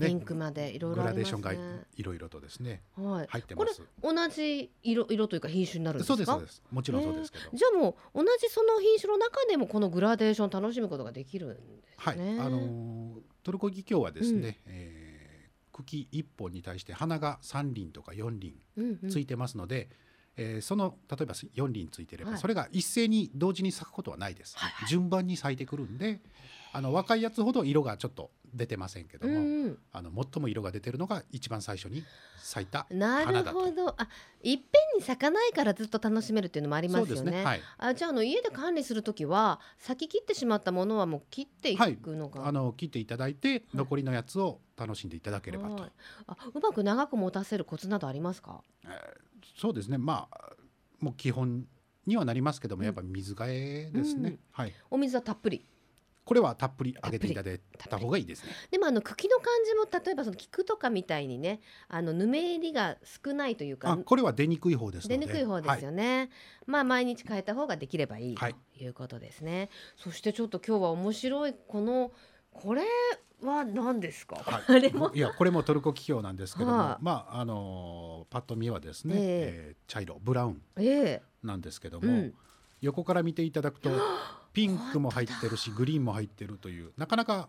[0.00, 1.42] ピンクまでいろいろありますね。
[1.42, 2.80] グラデーションがいろいろとですね。
[2.96, 3.26] はい。
[3.28, 3.82] 入ってます。
[4.00, 6.24] これ同じ色色というか品種になるんですか？
[6.24, 7.44] そうですもちろんそうですけど。
[7.52, 11.82] じゃあもう同じその品種の中でもこのグラデーション楽しむことができるんですね。
[11.98, 12.18] はい。
[12.18, 18.54] あのー、トルコギキョウはですね、うん、えー、茎一本に対して花が三輪とか四輪
[19.10, 19.76] ついてますので。
[19.76, 19.88] うんうん
[20.38, 26.20] えー、その例えば4輪ついてれば、はい、それが一斉に同時に咲くことはないです、はいはい、順番に咲いてくるんで
[26.76, 32.04] あの若いやつほど色がちょっと出てませんけども、うん、あの最も色が出てるのが一番最初に
[32.38, 33.94] 咲いたなるほど。
[33.96, 34.06] あ
[34.42, 34.62] いっぺ
[34.96, 37.30] んに咲かないからずっと楽しめるっていうのもありますよね。
[37.30, 37.44] ね。
[37.44, 45.84] はい、あじゃあの家で管理する時は咲き切ってしまったものはもう切っていくのが、はい、あの切っていただいて残りのやつを楽しんでいただければと。
[46.26, 48.90] あうまく長く持たせるコツなどありますか、えー、
[49.58, 49.96] そうですね。
[49.96, 50.52] まあ
[51.00, 51.64] もう基本
[52.06, 55.64] にはなりますけども、やっぱ水替えですね、うん、はい、お水はたっぷり
[56.26, 58.50] これはたっぷりあげていただいた方がいいですね。
[58.72, 66.28] でもあの茎の感じも例えばその菊とかみたいにねあのぬめりが少ないというかこれは出にくい方です出にくい方ですよね、はい、
[66.66, 68.44] まあ毎日変えた方ができればいい、と
[68.76, 69.70] いうことですね。
[69.96, 72.10] そしてちょっと今日は面白いこの
[72.50, 72.82] これ
[73.42, 80.62] は何ですか、はい、いやこれもトルコ企業なんですけども、はあ、まああのパッと見はですね、えー、えー、茶色ブラウン
[81.44, 82.34] なんですけども、えーうん、
[82.80, 83.90] 横から見ていただくと
[84.52, 87.48] ピンクも入ってるしグリーンも入ってるというなかなか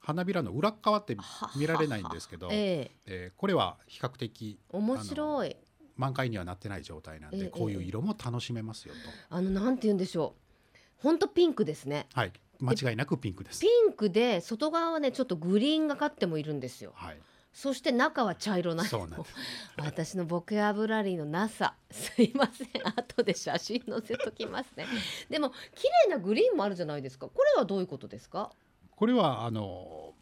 [0.00, 1.16] 花びらの裏側って
[1.56, 5.56] 見られないんですけど、えー、えー、これは比較的面白い
[5.96, 9.36] 満開にはなってない状態なんで、えー、こういう色も楽しめますよと。
[9.36, 10.34] あのなんて言うんでしょ
[10.74, 12.06] う本当ピンクですね。
[12.14, 13.60] はい間違いなくピンクです。
[13.60, 16.92] ピンクで外側はねちょっとグリーンがかってもいるんですよ。
[16.94, 17.18] はい。
[17.52, 19.24] そして中は茶色なそうなん
[19.84, 21.74] 私のボキャブラリーのなさ。
[21.90, 22.68] すいません。
[22.98, 24.86] 後で写真載せときますね。
[25.28, 27.28] でも綺麗なグリーンもあるじゃないですか。
[27.28, 28.50] これはどういうことですか？
[28.96, 30.14] これはあの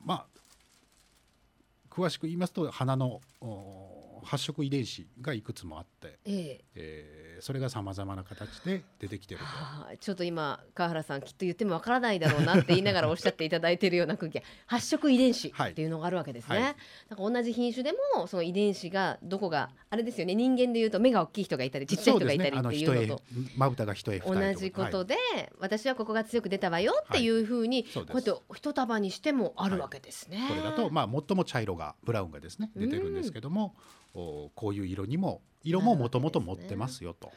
[0.00, 0.26] まあ
[1.90, 3.20] 詳しく言いますと花の
[4.24, 6.64] 発色遺伝子がいくつもあって、ええ。
[6.74, 14.40] えー、それがさまざまな形で出てきてると、はあ、ちょっと今川原さんきっと言ってもわからないだろうなって言いながらおっしゃっていただいているような空気。
[14.66, 16.64] 発色遺伝子っていうのがあるわけですね、はい。
[16.64, 16.74] はい、
[17.10, 20.34] だから同じ品種でもその遺伝子がどこがあれですよね。
[20.34, 23.22] 人間でいうと目が大きい人がいたりちっちゃい人がいたりっていうのと
[23.56, 33.74] まぶたが一重同じことで、はい、私はここが強く出たわよっていうふうに、こうやって一束にしてもあるわけですね、これだとまあ最も茶色がブラウンがですね出てるんですけども、
[34.14, 37.32] こういう色にも色ももともと持ってますよと、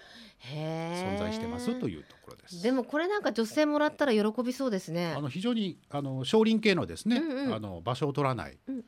[0.53, 2.61] 存在してますというところです。
[2.61, 5.13] でもこれなんか女性もらったら喜びそうですね。
[5.17, 8.85] あの非常にあの少林系のですね、うんうん、あの場所を取らない、うん、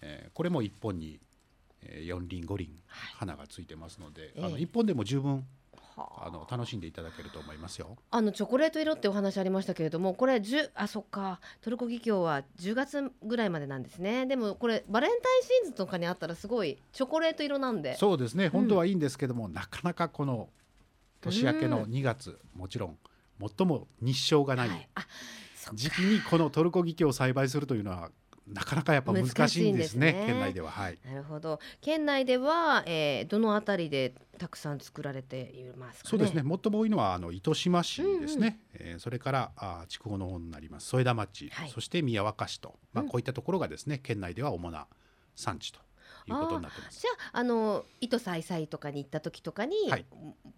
[0.00, 1.18] えー、これも一本に
[2.02, 5.44] 四輪五輪花がついてますので、はい、あの一本でも十分
[5.96, 6.30] あ。
[6.30, 7.96] の楽しんでいただけると思いますよ。
[8.10, 11.40] あのチョコレート色ってお話ありましたけれども、これ十あそっか。
[11.62, 14.26] トルコギキョウは10月ぐらいまでなんですね。
[14.26, 17.96] でもこれバレンタインシーズンとかにあったらすごいチョコレート色なんで。
[17.96, 18.48] そうですね。
[18.48, 20.48] 本当はいいんですけども、うん、なかなかこの
[21.20, 22.98] 年明けの2月、うん、もちろん
[23.40, 24.88] 最も日照がない、はい、
[25.74, 28.10] 時期にこのトルコギキョウを栽培するというのは
[28.46, 31.60] なかなかやっぱ難しいんですね、ね、県内では、はい、なるほど。
[31.80, 36.42] 県内では、えー、どのあたりでたくさん作られています、ね、そうですね。
[36.42, 40.88] 最も多いのはあの糸島市ですね、うんうん、えー、それからあ筑後の方になります。
[40.88, 44.86] 添田町、はい、そして宮若市と、まあ、こういったところがですね、うん、県内では主な
[45.36, 45.80] 産地と
[46.26, 47.00] いうことになってます。
[47.00, 50.06] じゃああの糸さいさいとかに行った時とかに、はい、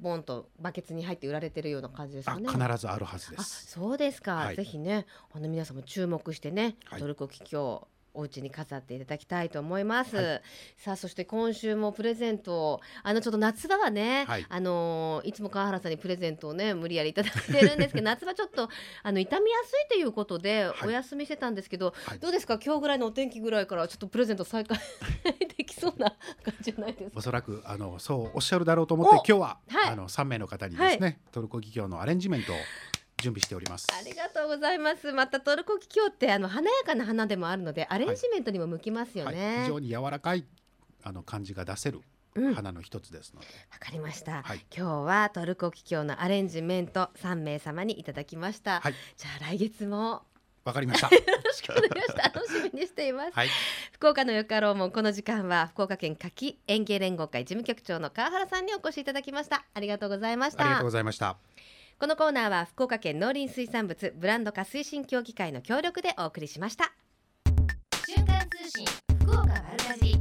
[0.01, 2.49] ボンとバケツに入って売られてるような感じですかね。
[2.49, 3.67] 必ずあるはずです。
[3.67, 10.43] そうですか、はい、ぜひねあの皆さんも注目してね、トルコキキョウお家に飾っていただきたいと思います、はい、
[10.77, 18.69] さあそして今週もプレゼントあのちょっと夏場はね、はい、あのいつも川原さんにプレゼントをね無理やりいただいてるんですけど 夏場ちょっと
[19.03, 22.59] あの傷みやすいということでお休みしてたんですけど、はい、どうですか？
[22.65, 24.79] 今日ぐらいのお天気ぐらいからちょっとプレゼント再開
[25.57, 26.11] できそうな
[26.43, 27.17] 感じじゃないですか？
[27.17, 29.59] おそらくあのそうおっしゃるだろうと思って今日は、
[29.91, 32.57] あの3名の方にですね、トルコ企業のアレンジメントを
[33.23, 40.45] 準備しておりますありがとうございますまたトルコキキョウってあの華やかな花でもあるのでアレンジメントにも向きますよね、はいはい、非常に柔らかい
[41.03, 42.01] あの感じが出せる
[42.55, 43.47] 花の一つですので。
[43.47, 48.81] わ、うん、かりました、はい、今日はトルコキキョウのアレンジメント三名様にいただきました。
[48.81, 50.23] はい、じゃあ来月も
[50.65, 51.15] わかりました。
[51.15, 52.17] よろしくお願いします。
[52.35, 53.33] 楽しみにしています。
[53.33, 53.49] はい、
[53.93, 59.65] 福岡のよかろうもこの時間は福岡県柿園芸連合会事務局長の川原さんにお越しいただきました。
[59.73, 60.65] ありがとうございました。
[60.65, 61.37] ありがとうございました。
[61.99, 66.93] このコーナーは福岡県農林水産物ブランド化推進協議会の協力でお送りしました。
[68.07, 68.87] 瞬間通信
[69.23, 70.15] 福岡丸かじ。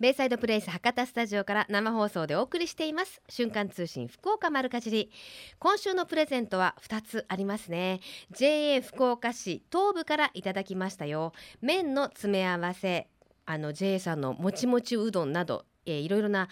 [0.00, 3.20] ベイサイドプレイス博多スタジオから生放送でお送りしています。
[3.28, 5.12] 瞬間通信福岡丸かじり。
[5.58, 8.00] 今週のプレゼントは2つありますね。
[8.30, 11.34] JA 福岡市東部からいただきましたよ。
[11.60, 13.06] 麺の詰め合わせ
[13.44, 16.48] あの JA さんのもちもちうどんなど、えー、いろいろな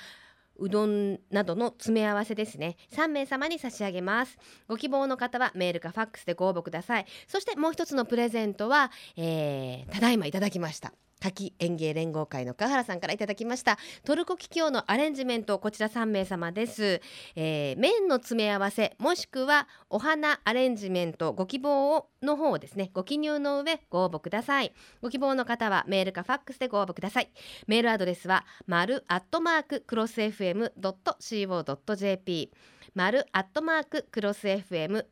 [0.61, 2.77] うどんなどの詰め合わせですね。
[2.93, 4.39] 3名様に差し上げます。
[4.69, 7.07] ご希望の方はメールかファックスでご応募ください。
[7.27, 10.93] そしてもう一つのプレゼントは、えー、ただいまいただきました。
[11.21, 13.79] 滝園芸連合会の川原さんからいただきました。
[14.05, 17.01] トルコキキョウのアレンジメントこちら3名様です、
[17.37, 22.91] えー、麺の詰め合わせもしくはお花アレンジメントご希望をの方をですね。
[22.93, 24.73] ご記入の上ご応募ください。
[25.03, 27.31] ご希望の方はメールかファックスでご応募ください。
[27.67, 31.71] メールアドレスは丸アットマーククロス FM.co.jp
[32.95, 35.11] 丸アットマーククロス FM.co.jp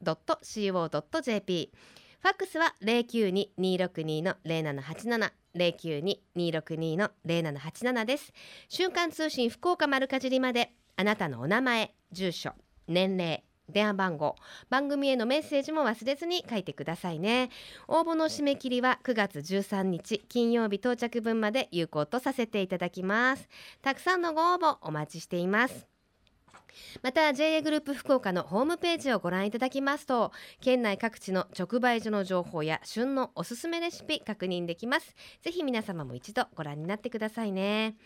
[2.21, 8.33] ファックスは092-262の0787 092-262の0787です。
[8.69, 12.53] 瞬間通信福岡丸かじりまであなたのお名前住所
[12.87, 14.37] 年齢電話番号
[14.71, 17.51] 番組へのメッセージも忘れずに書いてくださいね。
[17.87, 23.49] 応募の締め切りは9月13日金曜日到着分まで有効とさせていただきます。
[23.83, 25.98] たくさんのご応募お待ちしています。
[27.03, 35.15] また JA グループ福岡のホームページをご覧いただきますと県内各地の直売所の情報や旬のおすすめレシピ確認できます。
[35.43, 37.97] ぜひ皆様も一度ご覧になってくださいね。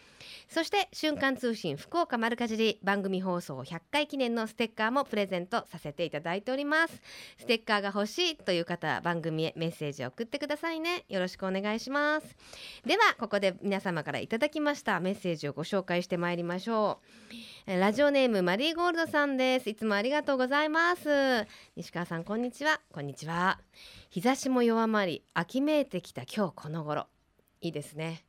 [0.49, 7.03] そして瞬間通信福岡丸かじり番組放送100回記念のステッカーもプレゼントさせていただいております。
[7.39, 11.05] ステッカーが欲しいという方は番組へメッセージを送ってくださいね。
[11.09, 12.37] よろしくお願いします。
[12.85, 17.01] ではここで皆様からいただきましたメッセージをご紹介してまいりましょ
[17.62, 17.62] う。
[17.65, 19.71] ラジオネームマリーゴールドさんです。
[19.71, 21.47] いつもありがとうございます。
[21.77, 22.81] 西川さんこんにちは。
[22.93, 23.61] こんにちは。
[24.11, 27.07] 日差しも弱まり秋めいてきた今日この頃。
[27.61, 28.25] いいですね。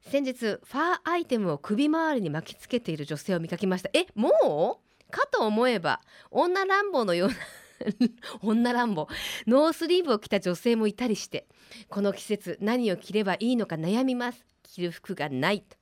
[0.00, 3.90] 先日ファーアイテムを首周りに巻きつけている女性を見かけました。
[3.92, 5.10] えもう？
[5.10, 7.34] かと思えば女乱暴のような
[8.40, 9.08] 女乱暴。
[9.46, 11.46] ノースリーブを着た女性もいたりして
[11.90, 14.42] この季節何を着ればいいのか悩みます。
[14.62, 15.77] 着る服がないと。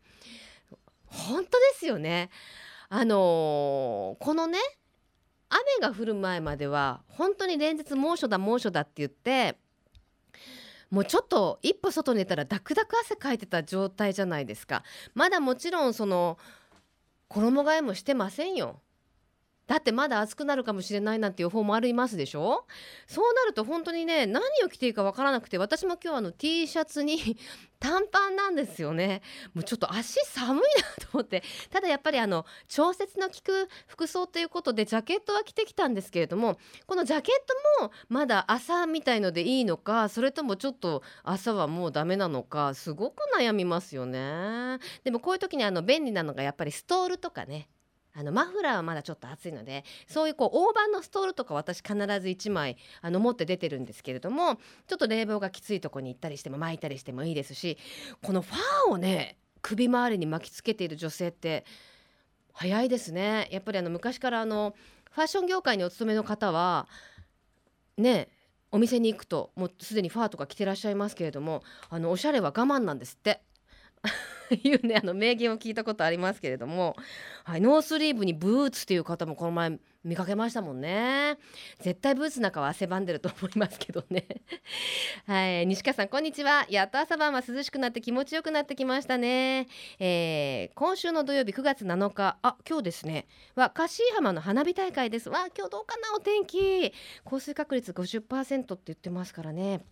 [1.16, 2.30] 本当ですよね。
[2.88, 4.58] あのー、このね
[5.48, 9.58] 雨が降る前までは本当に連日猛暑だ猛暑だって言って
[10.90, 14.84] もうちょっと一歩外に出たらダクダク汗かいてた状態じゃないですか。
[15.14, 16.38] まだもちろんその
[17.28, 18.80] 衣替えもしてませんよ。
[19.66, 22.64] だってまだ暑くなるかもしれないなんて予報もありますでしょ？
[23.06, 27.36] そうなると本当にね何を着ていいかわからなくて私も今日あの T シャツに
[27.78, 29.20] 短パンなんですよね。
[29.52, 31.42] もうちょっと足寒いなと思って。
[31.70, 37.34] ただやっぱりあの調節の効く服装ということでジャケットは着てきたんですけれどもこのジャケッ
[37.78, 44.78] トもまだ朝みたいのでいいのかそれともちょっと朝はもうダメなのかすごく悩みますよね。
[45.04, 47.68] でもこういう時にあの便利なのがやっぱりストールとかね。
[48.18, 54.56] あのマフラーはまだちょっと暑いのでそういうこう大判のストールとか私必ず1枚あの持って出てるんですけれども
[54.86, 57.76] ちょっと冷房がきついとこに行ったりしても巻いたりしてもいいですし
[58.22, 61.66] このファーをね首周りに巻きつけている女性って
[62.52, 63.48] 早いですね。
[63.50, 64.74] やっぱりあの昔からあの
[65.10, 66.88] ファッション業界にお勤めの方は
[67.98, 68.28] ね
[68.72, 73.42] お店に行くともうすでにファーとか着てらっしゃいますけれどもあのおしゃれは我慢なんですって。
[74.54, 76.96] いうねあの名言を聞いたことありますけれども、
[77.44, 81.36] はい、ノースリーブにブーツという方もこの前見かけましたもんね。
[81.80, 84.24] 絶対ブーツなんかは汗ばんでると思いますけどね。
[85.26, 86.64] はい西川さんこんにちは。
[86.70, 89.66] やっと朝晩は涼しくなって気持ちよくなってきましたね、
[89.98, 92.38] えー、今週の土曜日9月7日。
[92.40, 93.26] あ今日ですね。
[93.56, 95.28] はカシー浜の花火大会です。
[95.28, 96.92] わ今日どうかなお天気。
[97.24, 99.84] 降水確率50%って言ってますからね。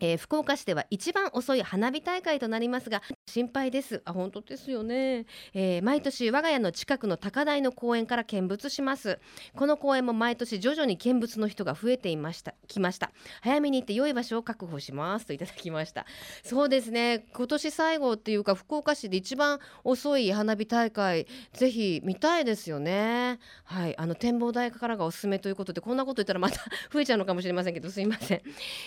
[0.00, 4.02] えー、福岡市では一番遅い花火大会となりますが心配です。
[4.04, 9.18] あ本当ですよね、えー、毎年我が家の近くの高台の公園から見物します。
[9.54, 12.54] この公園も毎年徐々に見物の人が増えていました。
[12.66, 13.12] 来ました。
[13.42, 15.26] 早めに行って良い場所を確保します。
[15.26, 16.06] といただきました。
[16.42, 17.26] そうですね。
[17.32, 23.38] 今年最後っていうか福岡市で一番遅い花火大会ぜひ見たいですよね。
[23.64, 23.98] はい。
[23.98, 26.60] あの展望台からがおすすめということでこんなこと言ったらまた
[26.92, 28.42] 増えちゃうのかもしれませんけどすいません、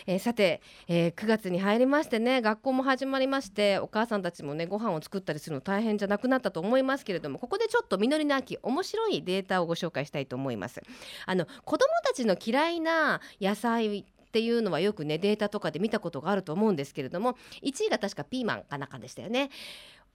[0.07, 10.81] えー、さて、えー、9月に入りましてね学校も始まりましてお母さんたちもねご飯を作ったりするの大変じゃなくなったと思いますけれどもここでちょっと実りの秋面白いデータをご紹介したいと思います。
[11.25, 19.49] あの子どもたちの嫌いな野菜っていうのはよくねデータとかで見たことがあると思うんですけれども1位が確かピーマンかなかでしたよね。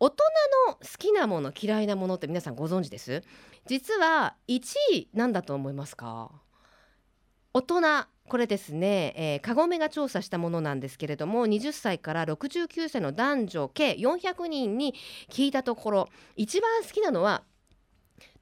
[0.01, 0.25] 大人
[0.69, 3.23] の好きなもの嫌いなものって皆さんご存知です？
[3.67, 4.61] 実は1
[4.93, 6.31] 位なんだと思いますか？
[7.53, 7.81] 大人
[8.29, 14.95] これですね、えー、カゴメが調査したものなんですけれども20歳から69歳の男女計400人に
[15.31, 17.43] 聞いたところ一番好きなのは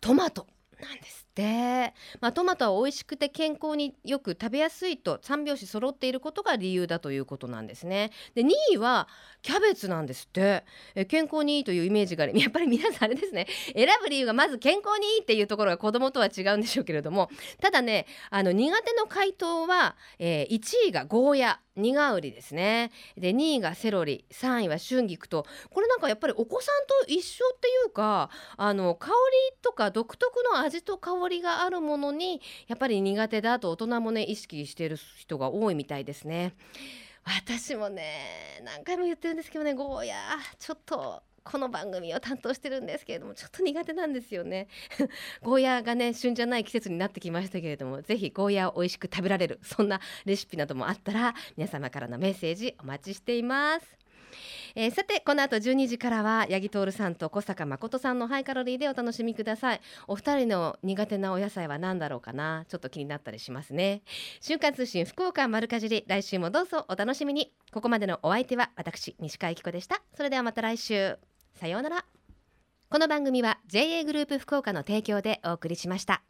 [0.01, 0.47] トマト
[0.80, 1.26] なんです。
[1.37, 8.11] で、まあ、トマトは美味しくて健康によく食べやすいと3拍子揃っていることが理由だということなんですね。
[8.34, 9.07] で2位は
[9.43, 10.64] キャベツなんですって。
[10.95, 13.47] え健康にいいというイメージがある やっぱり皆さんあれですね。
[13.74, 17.30] 選ぶ理由がまず健康にいいっていうところが子供とは違うんでしょうけれども
[17.61, 22.91] ただねあの苦手の回答は、えー、1位がゴーヤ苦売りですね。
[23.16, 25.47] で2位がセロリ3位は春菊と。
[25.70, 29.12] これなんかやっぱりお子さんと一緒っていうかあの香り
[29.62, 36.55] とか独特の味と香りがあるものにやっぱり苦手だと大人もね意識してる人が多いみたいですね。
[37.24, 44.66] 私もね何回も言ってるんですけどねゴーヤーちょっとこの番組を担当してるんですけれどもちょっと苦手なんですよね
[45.43, 53.97] ゴーヤーがね旬じゃない季節になってきましたけれどもぜひゴーヤーを美味しく食べられるそんなレシピなどもあったら皆様からのメッセージお待ちしています
[54.74, 59.80] えー、さてこの後12時からは八木徹さんと小坂誠さんのハイカロリーでお楽しみください。
[60.07, 62.64] お二人の苦手なお野菜は何だろうかな？
[62.68, 64.03] ちょっと気になったりしますね。
[64.41, 67.53] 瞬間通信福岡丸かじり来週もどうぞお楽しみに。
[67.72, 70.03] ここまでのお相手は私西川由紀子でした。
[70.14, 71.18] それではまた来週。
[71.55, 72.05] さようなら。
[72.89, 76.22] この番組は JA グループ福岡の提供でお送りしました。